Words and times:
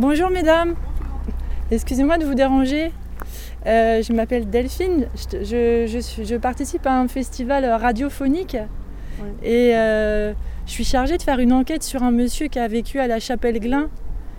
Bonjour 0.00 0.30
mesdames. 0.30 0.76
Excusez-moi 1.70 2.16
de 2.16 2.24
vous 2.24 2.32
déranger. 2.32 2.90
Euh, 3.66 4.00
je 4.02 4.14
m'appelle 4.14 4.48
Delphine. 4.48 5.08
Je, 5.30 5.84
je, 6.24 6.36
participe 6.36 6.86
à 6.86 6.98
un 6.98 7.06
festival 7.06 7.66
radiophonique 7.66 8.56
et 9.42 9.76
euh, 9.76 10.32
je 10.64 10.70
suis 10.70 10.84
chargée 10.84 11.18
de 11.18 11.22
faire 11.22 11.38
une 11.38 11.52
enquête 11.52 11.82
sur 11.82 12.02
un 12.02 12.12
monsieur 12.12 12.46
qui 12.46 12.58
a 12.58 12.66
vécu 12.66 12.98
à 12.98 13.06
la 13.08 13.20
Chapelle 13.20 13.60
Glin 13.60 13.90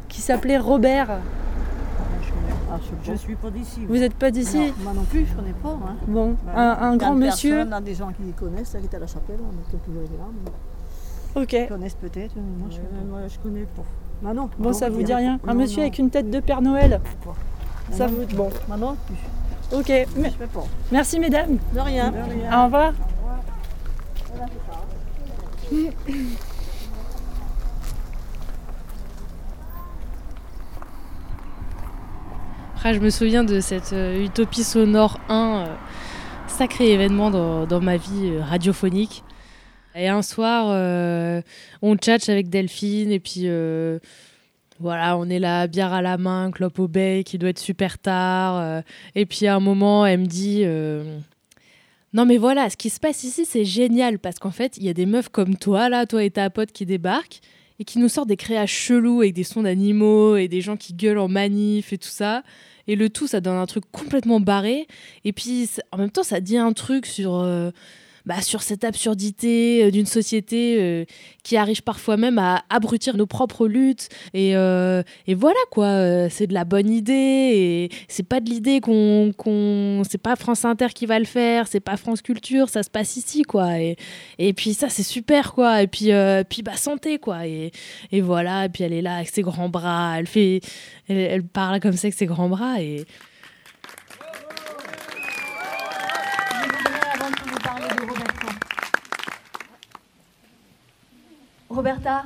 qui 0.09 0.21
s'appelait 0.21 0.57
Robert. 0.57 1.19
Ah, 2.71 2.79
je, 3.03 3.11
ne 3.11 3.17
suis 3.17 3.35
pas 3.35 3.51
d'ici. 3.51 3.85
Vous 3.87 3.97
n'êtes 3.97 4.15
pas 4.15 4.31
d'ici 4.31 4.73
Moi 4.79 4.93
non 4.95 5.03
plus, 5.03 5.27
je 5.27 5.35
connais 5.35 5.53
pas. 5.53 5.77
Hein. 5.85 5.95
Bon, 6.07 6.37
ben, 6.43 6.55
un, 6.57 6.97
grand 6.97 7.13
monsieur. 7.13 7.61
Il 7.67 7.69
y 7.69 7.73
a 7.73 7.81
des 7.81 7.93
gens 7.93 8.11
qui 8.11 8.23
les 8.23 8.31
connaissent, 8.31 8.71
qui 8.71 8.77
est 8.77 8.95
à 8.95 8.99
la 8.99 9.05
chapelle, 9.05 9.37
on 9.39 9.77
est 9.77 9.79
toujours 9.83 10.01
là. 10.17 11.39
Ok. 11.39 11.53
Ils 11.53 11.67
connaissent 11.67 11.93
peut-être, 11.93 12.33
mais 12.35 12.41
moi, 12.57 12.69
je, 12.71 13.37
ne 13.37 13.43
connais 13.43 13.65
pas. 13.65 13.83
Bah 14.21 14.33
bon, 14.59 14.73
ça 14.73 14.89
vous 14.89 15.01
dit 15.03 15.13
rien 15.13 15.39
Un 15.47 15.53
monsieur 15.53 15.81
avec 15.81 15.97
une 15.97 16.09
tête 16.09 16.29
de 16.29 16.39
Père 16.39 16.61
Noël 16.61 17.01
Ça 17.91 18.07
vous 18.07 18.25
Bon. 18.35 18.49
Maintenant, 18.67 18.95
Ok. 19.73 19.91
Merci 20.91 21.19
mesdames. 21.19 21.57
De 21.73 21.79
rien. 21.79 22.13
Au 22.53 22.65
revoir. 22.65 22.93
je 32.93 32.99
me 32.99 33.09
souviens 33.09 33.43
de 33.43 33.59
cette 33.59 33.93
euh, 33.93 34.25
Utopie 34.25 34.63
Sonore 34.63 35.19
1, 35.29 35.35
euh, 35.35 35.65
sacré 36.47 36.91
événement 36.91 37.29
dans, 37.29 37.81
ma 37.81 37.95
vie 37.97 38.31
euh, 38.31 38.41
radiophonique. 38.43 39.23
Et 39.95 40.07
un 40.07 40.21
soir, 40.21 41.43
on 41.81 41.95
tchatche 41.95 42.29
avec 42.29 42.49
Delphine 42.49 43.11
et 43.11 43.19
puis 43.19 43.47
voilà, 44.79 45.17
on 45.17 45.29
est 45.29 45.39
là, 45.39 45.67
bière 45.67 45.93
à 45.93 46.01
la 46.01 46.17
main, 46.17 46.49
clope 46.51 46.79
au 46.79 46.87
bec, 46.87 47.25
qui 47.25 47.37
doit 47.37 47.49
être 47.49 47.59
super 47.59 47.99
tard. 47.99 48.83
et 49.15 49.25
puis 49.25 49.47
à 49.47 49.55
un 49.55 49.59
moment, 49.59 50.05
elle 50.05 50.21
me 50.21 50.25
dit 50.25 50.63
Non, 52.13 52.25
mais 52.25 52.37
voilà, 52.37 52.69
ce 52.69 52.77
qui 52.77 52.89
se 52.89 52.99
passe 52.99 53.23
ici, 53.23 53.45
c'est 53.45 53.65
génial 53.65 54.17
parce 54.19 54.39
qu'en 54.39 54.51
fait, 54.51 54.77
il 54.77 54.85
y 54.85 54.89
a 54.89 54.93
des 54.93 55.05
meufs 55.05 55.29
comme 55.29 55.57
toi, 55.57 55.89
là, 55.89 56.05
toi 56.05 56.23
et 56.23 56.31
ta 56.31 56.49
pote 56.49 56.71
qui 56.71 56.85
débarquent 56.85 57.41
et 57.81 57.83
qui 57.83 57.97
nous 57.97 58.09
sortent 58.09 58.29
des 58.29 58.37
créas 58.37 58.67
chelous 58.67 59.21
avec 59.21 59.33
des 59.33 59.43
sons 59.43 59.63
d'animaux 59.63 60.35
et 60.35 60.47
des 60.47 60.61
gens 60.61 60.77
qui 60.77 60.93
gueulent 60.93 61.17
en 61.17 61.27
manif 61.27 61.93
et 61.93 61.97
tout 61.97 62.09
ça. 62.09 62.43
Et 62.87 62.95
le 62.95 63.09
tout, 63.09 63.25
ça 63.25 63.41
donne 63.41 63.57
un 63.57 63.65
truc 63.65 63.85
complètement 63.91 64.39
barré. 64.39 64.87
Et 65.25 65.33
puis, 65.33 65.67
en 65.91 65.97
même 65.97 66.11
temps, 66.11 66.21
ça 66.21 66.41
dit 66.41 66.57
un 66.57 66.73
truc 66.73 67.07
sur, 67.07 67.33
euh, 67.33 67.71
bah, 68.25 68.41
sur 68.41 68.61
cette 68.61 68.83
absurdité 68.83 69.83
euh, 69.83 69.91
d'une 69.91 70.05
société 70.05 70.77
euh, 70.79 71.05
qui 71.43 71.57
arrive 71.57 71.83
parfois 71.83 72.17
même 72.17 72.39
à 72.39 72.63
abrutir 72.69 73.17
nos 73.17 73.25
propres 73.25 73.67
luttes. 73.67 74.09
Et, 74.33 74.51
et 74.51 75.35
voilà, 75.35 75.59
quoi. 75.71 76.29
c'est 76.29 76.47
de 76.47 76.53
la 76.53 76.65
bonne 76.65 76.89
idée. 76.89 77.13
Et 77.13 77.89
c'est 78.07 78.27
pas 78.27 78.39
de 78.39 78.49
l'idée 78.49 78.79
qu'on. 78.79 79.33
qu'on 79.35 80.03
c'est 80.09 80.17
pas 80.17 80.35
France 80.35 80.65
Inter 80.65 80.87
qui 80.93 81.05
va 81.05 81.19
le 81.19 81.25
faire. 81.25 81.67
C'est 81.67 81.79
pas 81.79 81.97
France 81.97 82.21
Culture. 82.21 82.69
Ça 82.69 82.83
se 82.83 82.89
passe 82.89 83.17
ici, 83.17 83.43
quoi. 83.43 83.79
Et, 83.79 83.97
et 84.37 84.53
puis, 84.53 84.73
ça, 84.73 84.89
c'est 84.89 85.03
super, 85.03 85.53
quoi. 85.53 85.81
Et 85.81 85.87
puis, 85.87 86.11
puis 86.49 86.61
bah, 86.63 86.75
santé, 86.75 87.17
quoi. 87.17 87.47
Et, 87.47 87.71
et 88.11 88.21
voilà. 88.21 88.65
Et 88.65 88.69
puis, 88.69 88.83
elle 88.83 88.93
est 88.93 89.01
là 89.01 89.15
avec 89.15 89.29
ses 89.29 89.41
grands 89.41 89.69
bras. 89.69 90.15
Elle 90.19 90.27
fait 90.27 90.61
elle, 91.07 91.43
parle 91.43 91.79
comme 91.79 91.93
ça 91.93 92.07
avec 92.07 92.15
ses 92.15 92.25
grands 92.25 92.49
bras 92.49 92.81
et. 92.81 93.05
Roberta, 101.71 102.25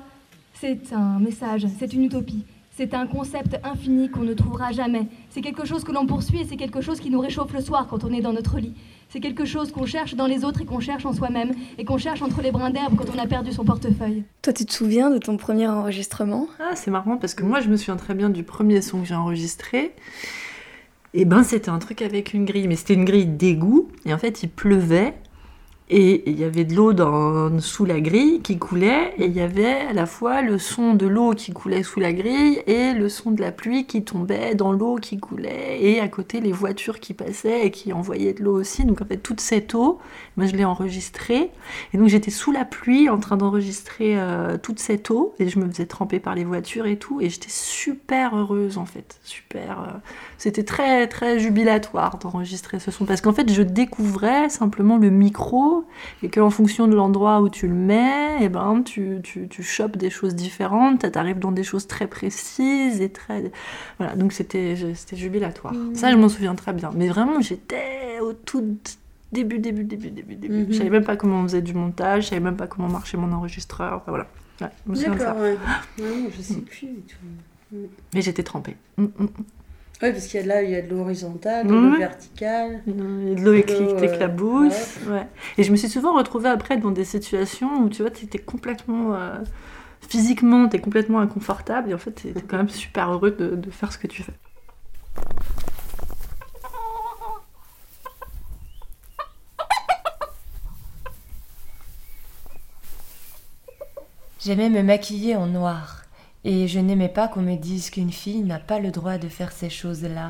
c'est 0.55 0.91
un 0.91 1.19
message, 1.19 1.67
c'est 1.77 1.93
une 1.93 2.05
utopie. 2.05 2.43
C'est 2.75 2.93
un 2.93 3.05
concept 3.05 3.57
infini 3.63 4.09
qu'on 4.09 4.23
ne 4.23 4.33
trouvera 4.33 4.71
jamais. 4.71 5.07
C'est 5.29 5.41
quelque 5.41 5.65
chose 5.65 5.83
que 5.83 5.91
l'on 5.91 6.05
poursuit 6.05 6.41
et 6.41 6.45
c'est 6.45 6.57
quelque 6.57 6.81
chose 6.81 6.99
qui 6.99 7.09
nous 7.09 7.21
réchauffe 7.21 7.53
le 7.53 7.61
soir 7.61 7.87
quand 7.87 8.03
on 8.03 8.11
est 8.11 8.21
dans 8.21 8.33
notre 8.33 8.57
lit. 8.59 8.73
C'est 9.09 9.19
quelque 9.19 9.45
chose 9.45 9.71
qu'on 9.71 9.85
cherche 9.85 10.15
dans 10.15 10.25
les 10.25 10.43
autres 10.43 10.61
et 10.61 10.65
qu'on 10.65 10.79
cherche 10.79 11.05
en 11.05 11.13
soi-même 11.13 11.53
et 11.77 11.85
qu'on 11.85 11.97
cherche 11.97 12.21
entre 12.21 12.41
les 12.41 12.51
brins 12.51 12.71
d'herbe 12.71 12.97
quand 12.97 13.05
on 13.15 13.19
a 13.19 13.27
perdu 13.27 13.53
son 13.53 13.63
portefeuille. 13.63 14.23
Toi, 14.41 14.51
tu 14.51 14.65
te 14.65 14.73
souviens 14.73 15.09
de 15.09 15.19
ton 15.19 15.37
premier 15.37 15.67
enregistrement? 15.67 16.47
Ah, 16.59 16.75
c'est 16.75 16.91
marrant 16.91 17.17
parce 17.17 17.33
que 17.35 17.43
moi, 17.43 17.61
je 17.61 17.69
me 17.69 17.77
souviens 17.77 17.97
très 17.97 18.15
bien 18.15 18.29
du 18.29 18.43
premier 18.43 18.81
son 18.81 19.01
que 19.01 19.07
j'ai 19.07 19.15
enregistré. 19.15 19.93
Et 21.13 21.23
ben, 21.23 21.43
c'était 21.43 21.69
un 21.69 21.79
truc 21.79 22.01
avec 22.01 22.33
une 22.33 22.43
grille, 22.43 22.67
mais 22.67 22.75
c'était 22.75 22.95
une 22.95 23.05
grille 23.05 23.27
d'égout. 23.27 23.89
Et 24.05 24.13
en 24.13 24.17
fait, 24.17 24.43
il 24.43 24.49
pleuvait. 24.49 25.13
Et 25.87 26.27
il 26.27 26.39
y 26.39 26.43
avait 26.43 26.63
de 26.63 26.73
l'eau 26.73 26.93
sous 27.59 27.85
la 27.85 28.01
grille 28.01 28.41
qui 28.41 28.57
coulait, 28.57 29.13
et 29.19 29.25
il 29.25 29.33
y 29.33 29.41
avait 29.41 29.81
à 29.87 29.93
la 29.93 30.07
fois 30.07 30.41
le 30.41 30.57
son 30.57 30.95
de 30.95 31.05
l'eau 31.05 31.33
qui 31.33 31.51
coulait 31.51 31.83
sous 31.83 31.99
la 31.99 32.11
grille 32.11 32.59
et 32.65 32.93
le 32.93 33.07
son 33.07 33.29
de 33.29 33.39
la 33.39 33.51
pluie 33.51 33.85
qui 33.85 34.03
tombait 34.03 34.55
dans 34.55 34.71
l'eau 34.71 34.95
qui 34.95 35.19
coulait, 35.19 35.77
et 35.79 35.99
à 35.99 36.07
côté 36.07 36.41
les 36.41 36.51
voitures 36.51 36.99
qui 36.99 37.13
passaient 37.13 37.67
et 37.67 37.69
qui 37.69 37.93
envoyaient 37.93 38.33
de 38.33 38.43
l'eau 38.43 38.59
aussi. 38.59 38.83
Donc 38.83 38.99
en 39.01 39.05
fait, 39.05 39.17
toute 39.17 39.39
cette 39.39 39.75
eau, 39.75 39.99
moi 40.37 40.47
je 40.47 40.55
l'ai 40.55 40.65
enregistrée, 40.65 41.51
et 41.93 41.97
donc 41.99 42.07
j'étais 42.07 42.31
sous 42.31 42.51
la 42.51 42.65
pluie 42.65 43.07
en 43.07 43.19
train 43.19 43.37
d'enregistrer 43.37 44.19
euh, 44.19 44.57
toute 44.57 44.79
cette 44.79 45.11
eau, 45.11 45.35
et 45.37 45.49
je 45.49 45.59
me 45.59 45.69
faisais 45.69 45.85
tremper 45.85 46.19
par 46.19 46.33
les 46.33 46.45
voitures 46.45 46.87
et 46.87 46.97
tout, 46.97 47.21
et 47.21 47.29
j'étais 47.29 47.51
super 47.51 48.35
heureuse 48.35 48.79
en 48.79 48.85
fait, 48.85 49.19
super. 49.23 49.81
Euh, 49.81 49.97
c'était 50.39 50.63
très 50.63 51.07
très 51.07 51.37
jubilatoire 51.37 52.17
d'enregistrer 52.17 52.79
ce 52.79 52.89
son, 52.89 53.05
parce 53.05 53.21
qu'en 53.21 53.33
fait 53.33 53.51
je 53.51 53.61
découvrais 53.61 54.49
simplement 54.49 54.97
le 54.97 55.11
micro 55.11 55.74
et 56.23 56.29
qu'en 56.29 56.49
fonction 56.49 56.87
de 56.87 56.95
l'endroit 56.95 57.41
où 57.41 57.49
tu 57.49 57.67
le 57.67 57.73
mets, 57.73 58.37
et 58.41 58.45
eh 58.45 58.49
ben, 58.49 58.81
tu, 58.83 59.19
tu, 59.23 59.47
tu 59.47 59.63
chopes 59.63 59.97
des 59.97 60.09
choses 60.09 60.35
différentes, 60.35 61.11
tu 61.11 61.19
arrives 61.19 61.39
dans 61.39 61.51
des 61.51 61.63
choses 61.63 61.87
très 61.87 62.07
précises 62.07 63.01
et 63.01 63.09
très. 63.09 63.51
Voilà, 63.97 64.15
donc 64.15 64.33
c'était 64.33 64.75
jubilatoire. 65.13 65.73
Mmh. 65.73 65.95
Ça, 65.95 66.11
je 66.11 66.17
m'en 66.17 66.29
souviens 66.29 66.55
très 66.55 66.73
bien. 66.73 66.91
Mais 66.95 67.07
vraiment, 67.07 67.41
j'étais 67.41 68.19
au 68.21 68.33
tout 68.33 68.77
début, 69.31 69.59
début, 69.59 69.83
début, 69.83 70.09
début, 70.09 70.35
début. 70.35 70.63
Mmh. 70.63 70.67
Je 70.69 70.77
savais 70.77 70.89
même 70.89 71.05
pas 71.05 71.15
comment 71.15 71.39
on 71.39 71.43
faisait 71.43 71.61
du 71.61 71.73
montage, 71.73 72.23
je 72.23 72.29
savais 72.29 72.41
même 72.41 72.57
pas 72.57 72.67
comment 72.67 72.87
marchait 72.87 73.17
mon 73.17 73.31
enregistreur. 73.31 73.97
Enfin, 73.97 74.11
voilà. 74.11 74.27
D'accord, 74.59 75.37
ouais. 75.37 75.57
Non, 75.99 76.29
je 76.35 76.41
sais 76.41 76.61
plus 76.61 76.87
du 76.87 77.01
tout. 77.01 77.77
Mais 78.13 78.21
j'étais 78.21 78.43
trempée. 78.43 78.77
Mmh, 78.97 79.05
oui, 80.01 80.11
parce 80.11 80.27
qu'il 80.27 80.39
y 80.39 80.43
a 80.43 80.45
là, 80.45 80.61
il 80.61 80.69
y 80.71 80.75
a 80.75 80.81
de 80.81 80.89
l'eau 80.89 81.01
horizontale, 81.01 81.67
de 81.67 81.73
l'eau 81.73 81.97
verticale. 81.97 82.81
Il 82.85 82.95
y 83.29 83.31
a 83.31 83.35
de 83.35 83.41
l'eau 83.41 83.61
qui 83.63 83.95
t'éclabousse. 83.95 84.97
Ouais. 85.07 85.27
Et 85.57 85.63
je 85.63 85.71
me 85.71 85.77
suis 85.77 85.89
souvent 85.89 86.15
retrouvée 86.15 86.49
après 86.49 86.77
dans 86.77 86.91
des 86.91 87.05
situations 87.05 87.81
où 87.81 87.89
tu 87.89 88.01
vois, 88.01 88.11
tu 88.11 88.25
étais 88.25 88.39
complètement. 88.39 89.15
Euh, 89.15 89.35
physiquement, 90.07 90.67
tu 90.67 90.77
es 90.77 90.79
complètement 90.79 91.19
inconfortable 91.19 91.91
et 91.91 91.93
en 91.93 91.97
fait, 91.97 92.13
tu 92.13 92.27
es 92.27 92.33
quand 92.33 92.57
même 92.57 92.69
super 92.69 93.11
heureux 93.11 93.31
de, 93.31 93.55
de 93.55 93.71
faire 93.71 93.91
ce 93.91 93.97
que 93.97 94.07
tu 94.07 94.21
fais. 94.21 94.33
J'aimais 104.45 104.69
me 104.69 104.83
maquiller 104.83 105.35
en 105.35 105.47
noir. 105.47 106.04
Et 106.47 106.67
je 106.67 106.79
n'aimais 106.79 107.09
pas 107.09 107.27
qu'on 107.27 107.41
me 107.41 107.55
dise 107.55 107.89
qu'une 107.89 108.11
fille 108.11 108.43
n'a 108.43 108.59
pas 108.59 108.77
le 108.77 108.91
droit 108.91 109.17
de 109.17 109.27
faire 109.27 109.51
ces 109.51 109.71
choses-là. 109.71 110.27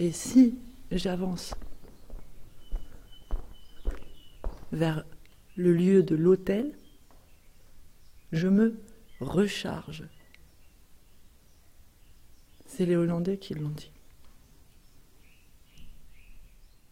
Et 0.00 0.10
si 0.10 0.58
j'avance 0.90 1.54
vers 4.72 5.04
le 5.54 5.72
lieu 5.72 6.02
de 6.02 6.16
l'hôtel, 6.16 6.72
je 8.32 8.48
me 8.48 8.80
recharge. 9.20 10.02
C'est 12.70 12.86
les 12.86 12.94
Hollandais 12.94 13.36
qui 13.36 13.54
l'ont 13.54 13.72
dit. 13.76 13.90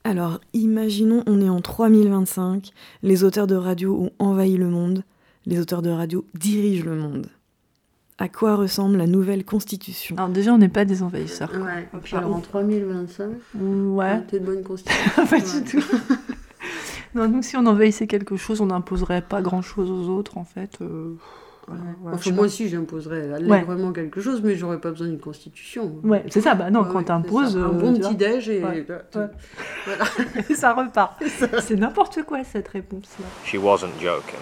Alors, 0.02 0.40
imaginons, 0.52 1.22
on 1.26 1.40
est 1.40 1.48
en 1.48 1.60
3025, 1.60 2.70
les 3.02 3.22
auteurs 3.22 3.46
de 3.46 3.54
radio 3.54 3.94
ont 3.94 4.10
envahi 4.18 4.56
le 4.56 4.68
monde, 4.68 5.04
les 5.46 5.60
auteurs 5.60 5.82
de 5.82 5.90
radio 5.90 6.26
dirigent 6.34 6.84
le 6.84 6.96
monde. 6.96 7.28
À 8.18 8.28
quoi 8.28 8.56
ressemble 8.56 8.96
la 8.96 9.06
nouvelle 9.06 9.44
constitution? 9.44 10.16
Alors 10.16 10.30
déjà, 10.30 10.52
on 10.52 10.58
n'est 10.58 10.68
pas 10.68 10.84
des 10.84 11.04
envahisseurs. 11.04 11.52
Ouais. 11.54 11.88
Et 11.94 11.98
puis 12.02 12.16
alors 12.16 12.34
en 12.34 12.40
3025, 12.40 13.30
ouais. 13.54 14.22
c'est 14.28 14.38
une 14.38 14.44
bonne 14.44 14.64
constitution. 14.64 15.26
pas 15.30 15.40
du 15.40 15.64
tout. 15.64 15.84
non, 17.14 17.28
donc 17.28 17.44
si 17.44 17.56
on 17.56 17.64
envahissait 17.66 18.08
quelque 18.08 18.36
chose, 18.36 18.60
on 18.60 18.66
n'imposerait 18.66 19.22
pas 19.22 19.42
grand-chose 19.42 19.90
aux 19.90 20.10
autres, 20.10 20.38
en 20.38 20.44
fait. 20.44 20.78
Euh, 20.80 21.14
moi 22.32 22.44
aussi, 22.44 22.68
j'imposerais 22.68 23.32
allègrement 23.32 23.92
quelque 23.92 24.20
chose, 24.20 24.40
mais 24.42 24.56
j'aurais 24.56 24.80
pas 24.80 24.90
besoin 24.90 25.08
d'une 25.08 25.18
constitution. 25.18 26.00
Ouais, 26.02 26.24
c'est 26.28 26.40
ça. 26.40 26.54
Bah 26.54 26.70
non, 26.70 26.84
quand 26.84 27.02
t'imposes. 27.02 27.56
Un 27.56 27.68
bon 27.68 27.94
petit 27.94 28.16
déj 28.16 28.48
et. 28.48 28.60
Voilà. 28.60 29.30
ça 30.54 30.72
repart. 30.74 31.22
C'est 31.60 31.76
n'importe 31.76 32.22
quoi 32.24 32.44
cette 32.44 32.68
réponse-là. 32.68 33.26
She 33.44 33.56
wasn't 33.56 34.00
joking. 34.00 34.38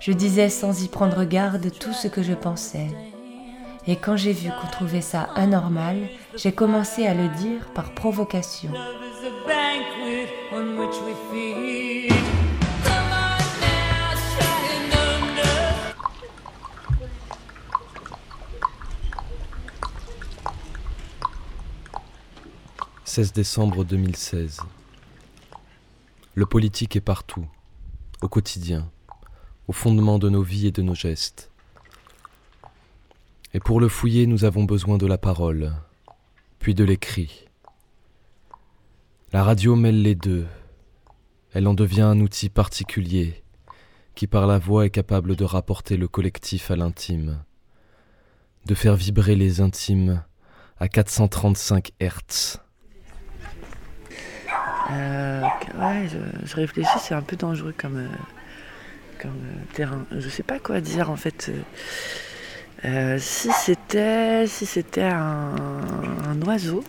Je 0.00 0.12
disais 0.12 0.48
sans 0.48 0.82
y 0.82 0.88
prendre 0.88 1.24
garde 1.24 1.70
tout 1.78 1.92
ce 1.92 2.08
que 2.08 2.22
je 2.22 2.32
pensais. 2.32 2.88
Et 3.86 3.96
quand 3.96 4.16
j'ai 4.16 4.32
vu 4.32 4.48
qu'on 4.48 4.68
trouvait 4.68 5.02
ça 5.02 5.28
anormal, 5.34 5.96
j'ai 6.36 6.52
commencé 6.52 7.06
à 7.06 7.12
le 7.12 7.28
dire 7.28 7.68
par 7.74 7.92
provocation. 7.92 8.70
16 23.14 23.32
décembre 23.32 23.84
2016. 23.84 24.58
Le 26.34 26.46
politique 26.46 26.96
est 26.96 27.00
partout, 27.00 27.46
au 28.22 28.28
quotidien, 28.28 28.90
au 29.68 29.72
fondement 29.72 30.18
de 30.18 30.28
nos 30.28 30.42
vies 30.42 30.66
et 30.66 30.72
de 30.72 30.82
nos 30.82 30.96
gestes. 30.96 31.52
Et 33.52 33.60
pour 33.60 33.78
le 33.78 33.86
fouiller, 33.86 34.26
nous 34.26 34.44
avons 34.44 34.64
besoin 34.64 34.98
de 34.98 35.06
la 35.06 35.16
parole, 35.16 35.74
puis 36.58 36.74
de 36.74 36.82
l'écrit. 36.82 37.44
La 39.32 39.44
radio 39.44 39.76
mêle 39.76 40.02
les 40.02 40.16
deux. 40.16 40.48
Elle 41.52 41.68
en 41.68 41.74
devient 41.74 42.00
un 42.00 42.18
outil 42.18 42.48
particulier 42.48 43.44
qui 44.16 44.26
par 44.26 44.48
la 44.48 44.58
voix 44.58 44.86
est 44.86 44.90
capable 44.90 45.36
de 45.36 45.44
rapporter 45.44 45.96
le 45.96 46.08
collectif 46.08 46.72
à 46.72 46.74
l'intime, 46.74 47.44
de 48.66 48.74
faire 48.74 48.96
vibrer 48.96 49.36
les 49.36 49.60
intimes 49.60 50.24
à 50.80 50.88
435 50.88 51.92
Hertz. 52.00 52.58
Euh, 54.90 55.42
ouais, 55.78 56.08
je, 56.44 56.56
réfléchis, 56.56 56.98
c'est 57.00 57.14
un 57.14 57.22
peu 57.22 57.36
dangereux 57.36 57.74
comme, 57.76 57.98
euh, 57.98 58.08
comme 59.20 59.30
euh, 59.30 59.74
terrain. 59.74 60.04
Je 60.16 60.28
sais 60.28 60.42
pas 60.42 60.58
quoi 60.58 60.80
dire 60.80 61.10
en 61.10 61.16
fait. 61.16 61.50
si 63.18 63.50
c'était 63.52 64.46
si 64.46 64.66
c'était 64.66 65.02
un, 65.10 66.40
oiseau, 66.46 66.84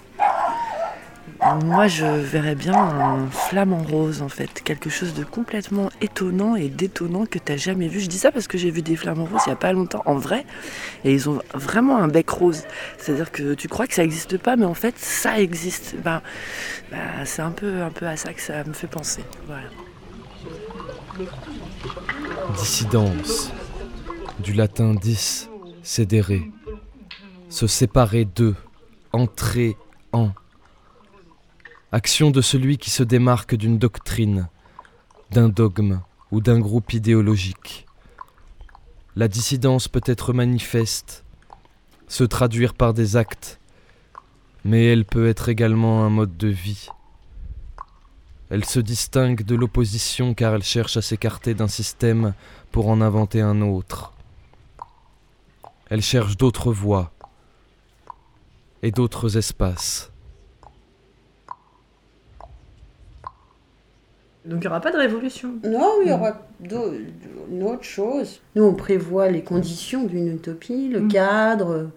moi 1.53 1.87
je 1.87 2.05
verrais 2.05 2.55
bien 2.55 2.73
un 2.73 3.27
flamant 3.29 3.83
rose 3.83 4.21
en 4.21 4.29
fait, 4.29 4.61
quelque 4.63 4.89
chose 4.89 5.13
de 5.13 5.23
complètement 5.23 5.89
étonnant 6.01 6.55
et 6.55 6.69
détonnant 6.69 7.25
que 7.25 7.37
tu 7.37 7.51
n'as 7.51 7.57
jamais 7.57 7.87
vu. 7.87 7.99
Je 7.99 8.07
dis 8.07 8.17
ça 8.17 8.31
parce 8.31 8.47
que 8.47 8.57
j'ai 8.57 8.71
vu 8.71 8.81
des 8.81 8.95
flamants 8.95 9.25
roses 9.25 9.41
il 9.45 9.49
n'y 9.49 9.53
a 9.53 9.57
pas 9.57 9.71
longtemps 9.71 10.01
en 10.05 10.15
vrai 10.15 10.45
et 11.03 11.13
ils 11.13 11.29
ont 11.29 11.39
vraiment 11.53 11.97
un 11.97 12.07
bec 12.07 12.29
rose. 12.29 12.63
C'est-à-dire 12.97 13.31
que 13.31 13.53
tu 13.53 13.67
crois 13.67 13.85
que 13.85 13.93
ça 13.93 14.01
n'existe 14.01 14.37
pas 14.37 14.55
mais 14.55 14.65
en 14.65 14.73
fait 14.73 14.97
ça 14.97 15.39
existe. 15.39 15.95
Ben, 16.03 16.21
ben, 16.91 17.25
c'est 17.25 17.41
un 17.41 17.51
peu, 17.51 17.81
un 17.83 17.91
peu 17.91 18.07
à 18.07 18.17
ça 18.17 18.33
que 18.33 18.41
ça 18.41 18.63
me 18.63 18.73
fait 18.73 18.87
penser. 18.87 19.23
Dissidence, 22.57 23.51
du 24.39 24.53
latin 24.53 24.93
dis, 24.95 25.47
cédérer, 25.83 26.51
se 27.49 27.67
séparer 27.67 28.25
d'eux, 28.25 28.55
entrer 29.13 29.77
en 30.11 30.31
action 31.91 32.31
de 32.31 32.41
celui 32.41 32.77
qui 32.77 32.89
se 32.89 33.03
démarque 33.03 33.55
d'une 33.55 33.77
doctrine, 33.77 34.49
d'un 35.31 35.49
dogme 35.49 36.01
ou 36.31 36.41
d'un 36.41 36.59
groupe 36.59 36.93
idéologique. 36.93 37.85
La 39.15 39.27
dissidence 39.27 39.87
peut 39.87 40.01
être 40.05 40.33
manifeste, 40.33 41.23
se 42.07 42.23
traduire 42.23 42.73
par 42.73 42.93
des 42.93 43.15
actes, 43.15 43.59
mais 44.63 44.85
elle 44.85 45.05
peut 45.05 45.27
être 45.27 45.47
également 45.49 46.03
un 46.03 46.09
mode 46.09 46.35
de 46.37 46.47
vie. 46.47 46.89
Elle 48.49 48.65
se 48.65 48.79
distingue 48.79 49.43
de 49.43 49.55
l'opposition 49.55 50.33
car 50.33 50.53
elle 50.53 50.63
cherche 50.63 50.97
à 50.97 51.01
s'écarter 51.01 51.53
d'un 51.53 51.67
système 51.67 52.33
pour 52.71 52.89
en 52.89 53.01
inventer 53.01 53.41
un 53.41 53.61
autre. 53.61 54.13
Elle 55.89 56.01
cherche 56.01 56.35
d'autres 56.37 56.71
voies 56.71 57.11
et 58.81 58.91
d'autres 58.91 59.37
espaces. 59.37 60.11
Donc 64.45 64.59
il 64.59 64.61
n'y 64.61 64.67
aura 64.67 64.81
pas 64.81 64.91
de 64.91 64.97
révolution. 64.97 65.55
Non, 65.63 65.99
il 66.03 66.09
y 66.09 66.13
aura 66.13 66.47
une 67.51 67.63
autre 67.63 67.83
chose. 67.83 68.41
Nous, 68.55 68.63
on 68.63 68.73
prévoit 68.73 69.29
les 69.29 69.41
conditions 69.41 70.03
d'une 70.03 70.27
utopie, 70.27 70.87
le 70.89 71.01
mm. 71.01 71.07
cadre, 71.07 71.89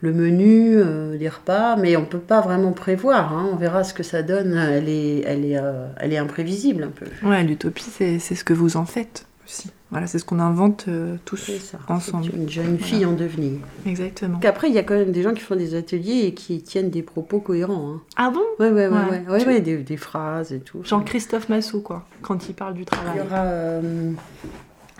le 0.00 0.12
menu, 0.12 0.76
euh, 0.76 1.16
les 1.16 1.28
repas, 1.28 1.76
mais 1.76 1.96
on 1.96 2.02
ne 2.02 2.06
peut 2.06 2.18
pas 2.18 2.40
vraiment 2.40 2.72
prévoir. 2.72 3.32
Hein. 3.32 3.48
On 3.52 3.56
verra 3.56 3.84
ce 3.84 3.94
que 3.94 4.02
ça 4.02 4.22
donne. 4.22 4.54
Elle 4.56 4.88
est, 4.88 5.20
elle 5.26 5.44
est, 5.44 5.58
euh, 5.58 5.88
elle 5.98 6.12
est 6.12 6.18
imprévisible 6.18 6.84
un 6.84 6.90
peu. 6.90 7.06
Ouais, 7.26 7.42
l'utopie, 7.42 7.84
c'est 7.84 8.18
ce 8.18 8.44
que 8.44 8.52
vous 8.52 8.76
en 8.76 8.84
faites 8.84 9.26
aussi. 9.46 9.70
Voilà, 9.90 10.06
c'est 10.06 10.20
ce 10.20 10.24
qu'on 10.24 10.38
invente 10.38 10.86
euh, 10.88 11.16
tous 11.24 11.50
ensemble. 11.88 12.30
Une 12.34 12.48
jeune 12.48 12.78
fille 12.78 13.04
en 13.04 13.12
devenir. 13.12 13.58
Exactement. 13.86 14.38
Qu'après, 14.38 14.68
il 14.68 14.74
y 14.74 14.78
a 14.78 14.84
quand 14.84 14.94
même 14.94 15.10
des 15.10 15.22
gens 15.22 15.34
qui 15.34 15.40
font 15.40 15.56
des 15.56 15.74
ateliers 15.74 16.26
et 16.26 16.34
qui 16.34 16.62
tiennent 16.62 16.90
des 16.90 17.02
propos 17.02 17.40
cohérents. 17.40 17.94
Hein. 17.94 18.02
Ah 18.16 18.30
bon? 18.30 18.40
Ouais. 18.60 18.70
ouais, 18.70 18.88
ouais, 19.28 19.60
des, 19.60 19.78
des, 19.78 19.96
phrases 19.96 20.52
et 20.52 20.60
tout. 20.60 20.82
Jean-Christophe 20.84 21.48
Massot, 21.48 21.80
quoi, 21.80 22.06
quand 22.22 22.48
il 22.48 22.54
parle 22.54 22.74
du 22.74 22.84
travail. 22.84 23.14
Il 23.16 23.18
y 23.18 23.26
aura 23.26 23.42
euh, 23.42 24.12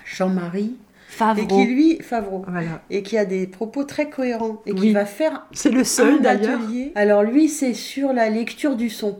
Jean-Marie. 0.04 0.76
Favreau. 1.08 1.42
Et 1.42 1.46
qui 1.46 1.66
lui, 1.66 1.98
Favreau, 2.02 2.44
voilà. 2.46 2.82
et 2.88 3.02
qui 3.02 3.19
a 3.19 3.25
des 3.25 3.48
propos 3.48 3.82
très 3.82 4.08
cohérents 4.08 4.62
et 4.64 4.72
qui 4.72 4.92
va 4.92 5.04
faire. 5.04 5.44
C'est 5.50 5.72
le 5.72 5.82
seul 5.82 6.22
d'ailleurs. 6.22 6.60
Alors 6.94 7.25
lui, 7.25 7.48
c'est 7.48 7.75
sur 7.75 8.12
la 8.12 8.31
lecture 8.31 8.76
du 8.76 8.90
son. 8.90 9.19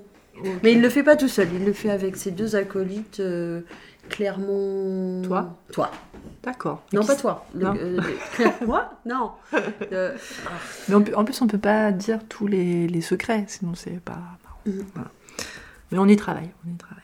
Mais 0.63 0.73
il 0.73 0.81
le 0.81 0.89
fait 0.89 1.03
pas 1.03 1.17
tout 1.17 1.29
seul, 1.29 1.49
il 1.53 1.65
le 1.65 1.73
fait 1.73 1.91
avec 1.91 2.17
ses 2.17 2.31
deux 2.31 2.55
acolytes. 2.57 3.21
Euh, 3.21 3.63
Clermont. 4.11 5.23
Toi 5.23 5.57
Toi. 5.73 5.91
D'accord. 6.43 6.83
Non, 6.93 7.05
pas 7.05 7.17
toi. 7.17 7.47
non. 7.55 7.75
Euh, 7.77 8.01
Moi? 8.67 8.91
Non. 9.07 9.33
Euh, 9.93 10.17
Mais 10.89 10.95
en, 10.95 11.25
plus, 11.25 11.43
on 11.43 11.47
peut 11.47 11.59
pas 11.59 11.91
dire 11.93 12.21
tous 12.29 12.47
les, 12.47 13.01
secrets, 13.01 13.45
sinon 13.49 13.75
c'est 13.75 14.01
pas 14.01 14.21
mm. 14.67 14.81
Mais 15.91 15.99
on 15.99 16.07
y 16.07 16.17
travaille, 16.17 16.51
on 16.65 16.73
y 16.73 16.77
travaille. 16.77 17.03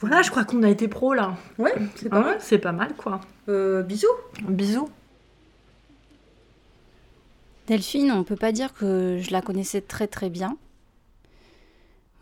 Voilà, 0.00 0.22
je 0.22 0.30
crois 0.30 0.44
qu'on 0.44 0.62
a 0.62 0.68
été 0.68 0.88
pro 0.88 1.14
là. 1.14 1.36
Ouais, 1.58 1.74
c'est 1.94 2.08
pas 2.08 2.20
mal. 2.20 2.36
C'est 2.40 2.58
pas 2.58 2.72
mal 2.72 2.94
quoi. 2.94 3.20
Euh, 3.48 3.82
bisous. 3.82 4.08
Bisous. 4.42 4.90
Delphine, 7.66 8.12
on 8.12 8.24
peut 8.24 8.36
pas 8.36 8.52
dire 8.52 8.74
que 8.74 9.18
je 9.20 9.30
la 9.30 9.40
connaissais 9.40 9.80
très 9.80 10.06
très 10.06 10.30
bien. 10.30 10.56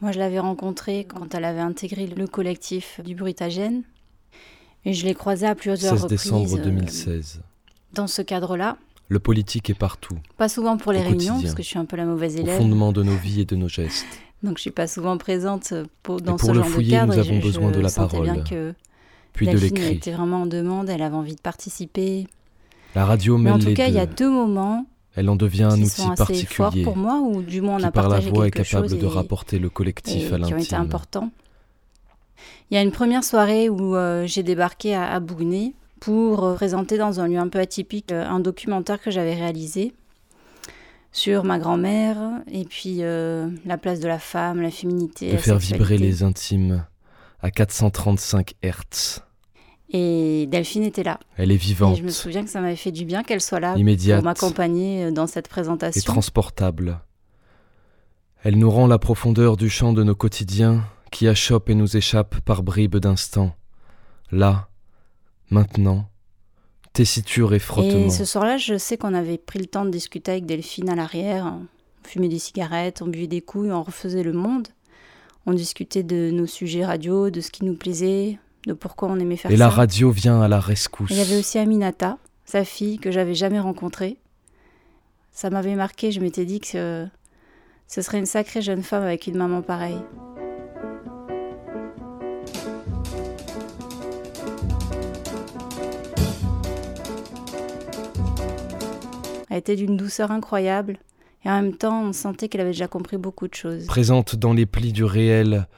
Moi, 0.00 0.12
je 0.12 0.18
l'avais 0.18 0.38
rencontrée 0.38 1.06
quand 1.08 1.34
elle 1.34 1.44
avait 1.44 1.60
intégré 1.60 2.06
le 2.06 2.26
collectif 2.26 3.00
du 3.04 3.14
Brutagène. 3.14 3.82
Et 4.84 4.92
je 4.92 5.06
l'ai 5.06 5.14
croisée 5.14 5.46
à 5.46 5.54
plusieurs 5.54 5.98
16 5.98 6.06
décembre 6.06 6.58
2016. 6.58 7.36
Euh, 7.38 7.42
dans 7.94 8.06
ce 8.06 8.20
cadre-là. 8.20 8.76
Le 9.08 9.18
politique 9.18 9.70
est 9.70 9.78
partout. 9.78 10.18
Pas 10.36 10.48
souvent 10.48 10.76
pour 10.76 10.92
les 10.92 11.00
réunions, 11.00 11.40
parce 11.40 11.54
que 11.54 11.62
je 11.62 11.68
suis 11.68 11.78
un 11.78 11.84
peu 11.84 11.96
la 11.96 12.04
mauvaise 12.04 12.36
élève. 12.36 12.56
Au 12.56 12.62
fondement 12.62 12.92
de 12.92 13.02
nos 13.02 13.16
vies 13.16 13.42
et 13.42 13.44
de 13.44 13.56
nos 13.56 13.68
gestes. 13.68 14.06
Donc 14.42 14.58
je 14.58 14.62
suis 14.62 14.70
pas 14.70 14.86
souvent 14.86 15.16
présente 15.16 15.72
pour, 16.02 16.20
dans 16.20 16.34
et 16.34 16.38
pour 16.38 16.48
ce 16.48 16.54
le 16.54 16.62
genre 16.62 16.68
fouiller, 16.68 16.88
de 16.88 17.00
cadre. 17.00 17.14
Nous 17.14 17.18
avons 17.18 17.38
besoin 17.38 17.70
de 17.70 17.80
la 17.80 17.90
parole. 17.90 18.24
bien 18.24 18.42
que 18.42 18.74
puis 19.32 19.46
de 19.48 19.58
l'écrit. 19.58 19.94
était 19.94 20.12
vraiment 20.12 20.42
en 20.42 20.46
demande, 20.46 20.88
elle 20.88 21.02
avait 21.02 21.16
envie 21.16 21.34
de 21.34 21.40
participer. 21.40 22.26
La 22.94 23.04
radio 23.04 23.36
Mais 23.36 23.50
en 23.50 23.58
tout 23.58 23.74
cas, 23.74 23.88
il 23.88 23.94
y 23.94 23.98
a 23.98 24.06
deux 24.06 24.30
moments 24.30 24.86
elle 25.16 25.28
en 25.28 25.36
devient 25.36 25.64
un 25.64 25.80
outil 25.80 26.02
particulier 26.16 26.82
pour 26.82 26.96
moi, 26.96 27.20
ou 27.20 27.42
du 27.42 27.60
moins 27.60 27.76
on 27.76 27.78
qui 27.78 27.84
a 27.84 27.90
par 27.92 28.08
la 28.08 28.20
voix 28.20 28.46
est 28.46 28.50
capable 28.50 28.88
de 28.88 29.06
rapporter 29.06 29.58
le 29.58 29.70
collectif 29.70 30.32
à 30.32 30.38
l'intime. 30.38 30.56
Qui 30.56 30.62
ont 30.62 30.64
été 30.64 30.74
importants. 30.74 31.30
Il 32.70 32.74
y 32.74 32.76
a 32.78 32.82
une 32.82 32.92
première 32.92 33.22
soirée 33.22 33.68
où 33.68 33.94
euh, 33.94 34.26
j'ai 34.26 34.42
débarqué 34.42 34.94
à, 34.94 35.12
à 35.12 35.20
pour 36.00 36.44
euh, 36.44 36.54
présenter 36.54 36.98
dans 36.98 37.20
un 37.20 37.28
lieu 37.28 37.38
un 37.38 37.48
peu 37.48 37.60
atypique 37.60 38.10
euh, 38.10 38.26
un 38.26 38.40
documentaire 38.40 39.00
que 39.00 39.10
j'avais 39.10 39.34
réalisé 39.34 39.94
sur 41.12 41.44
ma 41.44 41.60
grand-mère 41.60 42.18
et 42.50 42.64
puis 42.64 42.96
la 42.98 43.78
place 43.80 44.00
de 44.00 44.08
la 44.08 44.18
femme, 44.18 44.60
la 44.60 44.72
féminité. 44.72 45.30
De 45.30 45.36
faire 45.36 45.58
vibrer 45.58 45.96
les 45.96 46.24
intimes 46.24 46.84
à 47.40 47.52
435 47.52 48.54
Hertz. 48.62 49.22
Et 49.96 50.48
Delphine 50.48 50.82
était 50.82 51.04
là. 51.04 51.20
Elle 51.36 51.52
est 51.52 51.56
vivante. 51.56 51.94
Et 51.94 52.00
je 52.00 52.02
me 52.02 52.10
souviens 52.10 52.42
que 52.42 52.50
ça 52.50 52.60
m'avait 52.60 52.74
fait 52.74 52.90
du 52.90 53.04
bien 53.04 53.22
qu'elle 53.22 53.40
soit 53.40 53.60
là 53.60 53.76
Immédiate 53.76 54.18
pour 54.18 54.24
m'accompagner 54.24 55.04
euh, 55.04 55.10
dans 55.12 55.28
cette 55.28 55.46
présentation. 55.46 55.96
Et 55.96 56.02
transportable. 56.02 56.98
Elle 58.42 58.58
nous 58.58 58.72
rend 58.72 58.88
la 58.88 58.98
profondeur 58.98 59.56
du 59.56 59.70
champ 59.70 59.92
de 59.92 60.02
nos 60.02 60.16
quotidiens 60.16 60.84
qui 61.12 61.28
achoppent 61.28 61.70
et 61.70 61.76
nous 61.76 61.96
échappent 61.96 62.40
par 62.40 62.64
bribes 62.64 62.96
d'instants. 62.96 63.54
Là, 64.32 64.68
maintenant, 65.50 66.08
tessiture 66.92 67.54
et 67.54 67.60
frottement. 67.60 68.06
Et 68.06 68.10
ce 68.10 68.24
soir-là, 68.24 68.56
je 68.56 68.76
sais 68.76 68.96
qu'on 68.96 69.14
avait 69.14 69.38
pris 69.38 69.60
le 69.60 69.66
temps 69.66 69.84
de 69.84 69.90
discuter 69.90 70.32
avec 70.32 70.44
Delphine 70.44 70.90
à 70.90 70.96
l'arrière. 70.96 71.54
On 71.54 72.08
fumait 72.08 72.28
des 72.28 72.40
cigarettes, 72.40 73.00
on 73.00 73.06
buvait 73.06 73.28
des 73.28 73.42
couilles, 73.42 73.70
on 73.70 73.84
refaisait 73.84 74.24
le 74.24 74.32
monde. 74.32 74.66
On 75.46 75.52
discutait 75.52 76.02
de 76.02 76.32
nos 76.32 76.46
sujets 76.46 76.84
radio, 76.84 77.30
de 77.30 77.40
ce 77.40 77.52
qui 77.52 77.64
nous 77.64 77.76
plaisait, 77.76 78.38
de 78.66 78.72
pourquoi 78.72 79.08
on 79.08 79.18
aimait 79.18 79.36
faire 79.36 79.50
ça. 79.50 79.54
Et 79.54 79.58
la 79.58 79.68
radio 79.68 80.10
vient 80.10 80.40
à 80.40 80.48
la 80.48 80.60
rescousse. 80.60 81.10
Il 81.10 81.16
y 81.16 81.20
avait 81.20 81.38
aussi 81.38 81.58
Aminata, 81.58 82.18
sa 82.44 82.64
fille, 82.64 82.98
que 82.98 83.10
j'avais 83.10 83.34
jamais 83.34 83.60
rencontrée. 83.60 84.18
Ça 85.32 85.50
m'avait 85.50 85.74
marqué, 85.74 86.12
je 86.12 86.20
m'étais 86.20 86.44
dit 86.44 86.60
que 86.60 87.06
ce 87.86 88.02
serait 88.02 88.18
une 88.18 88.26
sacrée 88.26 88.62
jeune 88.62 88.82
femme 88.82 89.02
avec 89.02 89.26
une 89.26 89.36
maman 89.36 89.62
pareille. 89.62 90.00
Elle 99.50 99.58
était 99.58 99.76
d'une 99.76 99.96
douceur 99.96 100.32
incroyable, 100.32 100.98
et 101.44 101.48
en 101.50 101.62
même 101.62 101.76
temps, 101.76 102.02
on 102.02 102.12
sentait 102.12 102.48
qu'elle 102.48 102.62
avait 102.62 102.70
déjà 102.70 102.88
compris 102.88 103.18
beaucoup 103.18 103.46
de 103.46 103.54
choses. 103.54 103.86
Présente 103.86 104.34
dans 104.34 104.52
les 104.52 104.66
plis 104.66 104.92
du 104.92 105.04
réel, 105.04 105.68